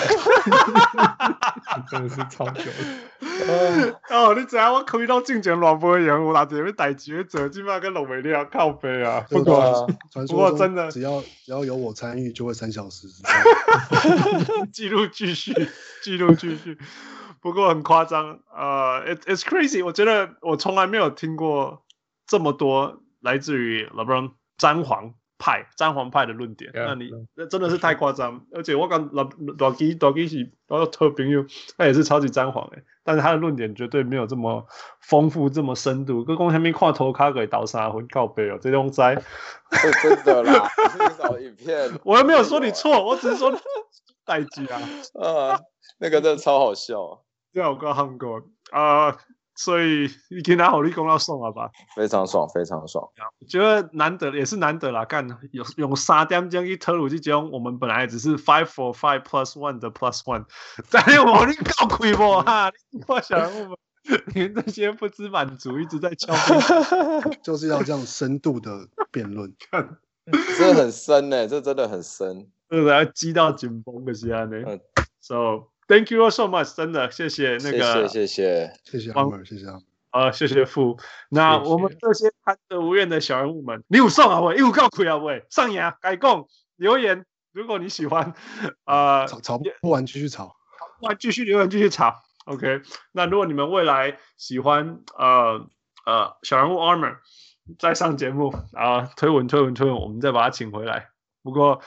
[1.91, 2.71] 真的是超久。
[4.11, 9.25] 哦，你知影我开到进前乱飞扬，有哪点要代志要做，今晚跟龙尾你要靠背啊！
[9.31, 9.89] 不过，
[10.29, 13.09] 不过真的，只要只要有我参与，就会三小时。
[14.73, 15.55] 记录继续，
[16.03, 16.77] 记录继续。
[17.41, 19.83] 不过很夸张啊！It it's crazy。
[19.83, 21.83] 我觉得我从来没有听过
[22.27, 25.15] 这么多来自于 LeBron 詹皇。
[25.41, 31.45] 派詹皇派的论点，yeah, 那你那真的是太夸张， 而且我讲老老基老基是我特朋友，
[31.79, 34.67] 他也是超级詹皇诶，但是他的论点绝对没有这么
[35.01, 36.23] 丰富，这么深度。
[36.23, 39.15] 跟公下面看头卡给倒沙魂靠背哦，这种灾，
[40.03, 40.69] 真的啦，
[41.19, 43.51] 找影片， 我又没有说你错，我只是说
[44.27, 44.79] 代志啊，
[45.25, 45.61] 啊，
[45.99, 47.23] 那个真的超好笑，
[47.53, 49.17] 对啊，我刚韩国啊。
[49.63, 51.71] 所以你给他好利功要送了吧？
[51.95, 53.07] 非常爽，非常爽。
[53.41, 60.47] 我觉得难得也是难得啦，干有用三点钟去投入这种，我们本来只是 five for five plus one 的 plus one，
[60.91, 62.73] 但是我你搞亏不哈？
[63.07, 63.77] 我想我们
[64.35, 66.33] 你们这些不知满足一直在敲，
[67.45, 69.99] 就是要这样深度的辩论，看，
[70.57, 74.57] 这很深呢，这真的很深，这个要激到紧绷的时候呢。
[74.67, 74.81] 嗯
[75.21, 75.70] ，so。
[75.91, 79.81] Thank you all so much，真的谢谢那个，谢谢谢谢谢谢阿门，谢谢阿
[80.13, 80.97] 呃，谢谢傅。
[81.31, 86.47] 那我们这些贪得无厌的小人物们，你有送啊喂，有告亏啊喂，上牙改供
[86.77, 88.35] 留言，如果你喜欢，
[88.85, 92.23] 呃，吵吵不完继续吵，吵不完继续留言继续吵。
[92.45, 95.67] OK，那如果你们未来喜欢呃
[96.07, 97.17] 呃小人物 Armor
[97.81, 101.09] 再上节目啊、呃，推文推文推文，我们再把他请回来。
[101.43, 101.83] 不过。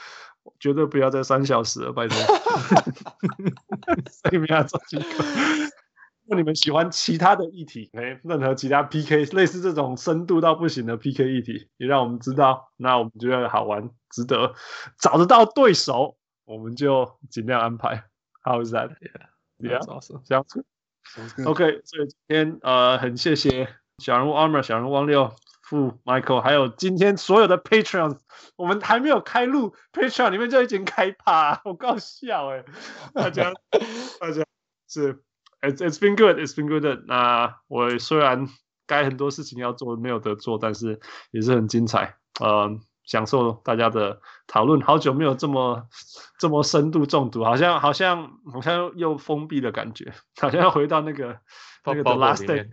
[0.60, 2.16] 绝对不要再三小时了，拜托。
[4.30, 5.04] 你们要做几个？
[6.24, 12.72] 如果你们喜欢其他的议题， 哎，任何其他 PK，类似这种深度到不行的 PK 议题，也让我们知道。
[12.76, 14.54] 那我们觉得好玩，值得
[14.98, 16.16] 找得到对手，
[16.46, 18.04] 我们就尽量安排。
[18.42, 18.96] How is that?
[19.58, 20.22] Yeah, yeah, awesome.
[20.24, 20.64] 这样子。
[21.44, 23.68] OK，所以今天呃，很谢谢
[23.98, 25.30] 小人物 Armor，小人物汪六。
[25.64, 28.18] 付 Michael，还有今天所有的 Patreon，
[28.56, 32.64] 我们还没有开录 Patreon 里面就已经开趴，好搞笑哎！
[33.14, 33.52] 大家
[34.20, 34.44] 大家
[34.88, 35.14] 是
[35.62, 37.04] ，It's It's been good, It's been good。
[37.06, 38.46] 那我虽然
[38.86, 41.00] 该很多事情要做没有得做，但是
[41.30, 42.70] 也是很精彩，呃，
[43.04, 44.82] 享受大家的讨论。
[44.82, 45.88] 好久没有这么
[46.38, 51.38] 这么深度中毒，好像好像好像又封闭的感觉，好像要回到那个
[51.86, 52.68] 那个 The Last Day。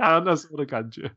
[0.00, 1.10] 还有那时候的感觉，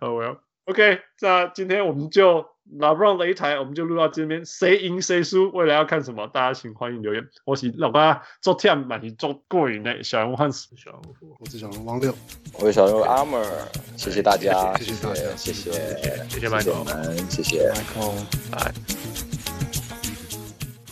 [0.00, 2.46] 哦，Well，OK，那今天我们就
[2.78, 7.24] LeBron 擂台，我们就录到这边，谁赢谁输，未来要看什么，大家请欢迎留言。
[7.44, 12.14] 我是老爸做天满是做过瘾的小人物汉斯，小人物，我是小人物汪六，
[12.54, 13.44] 我是小人物 Armor，
[13.96, 15.70] 谢谢大家，谢谢大家，谢谢，
[16.28, 16.84] 谢谢麦总，
[17.28, 18.14] 谢谢麦总，
[18.50, 19.15] 拜。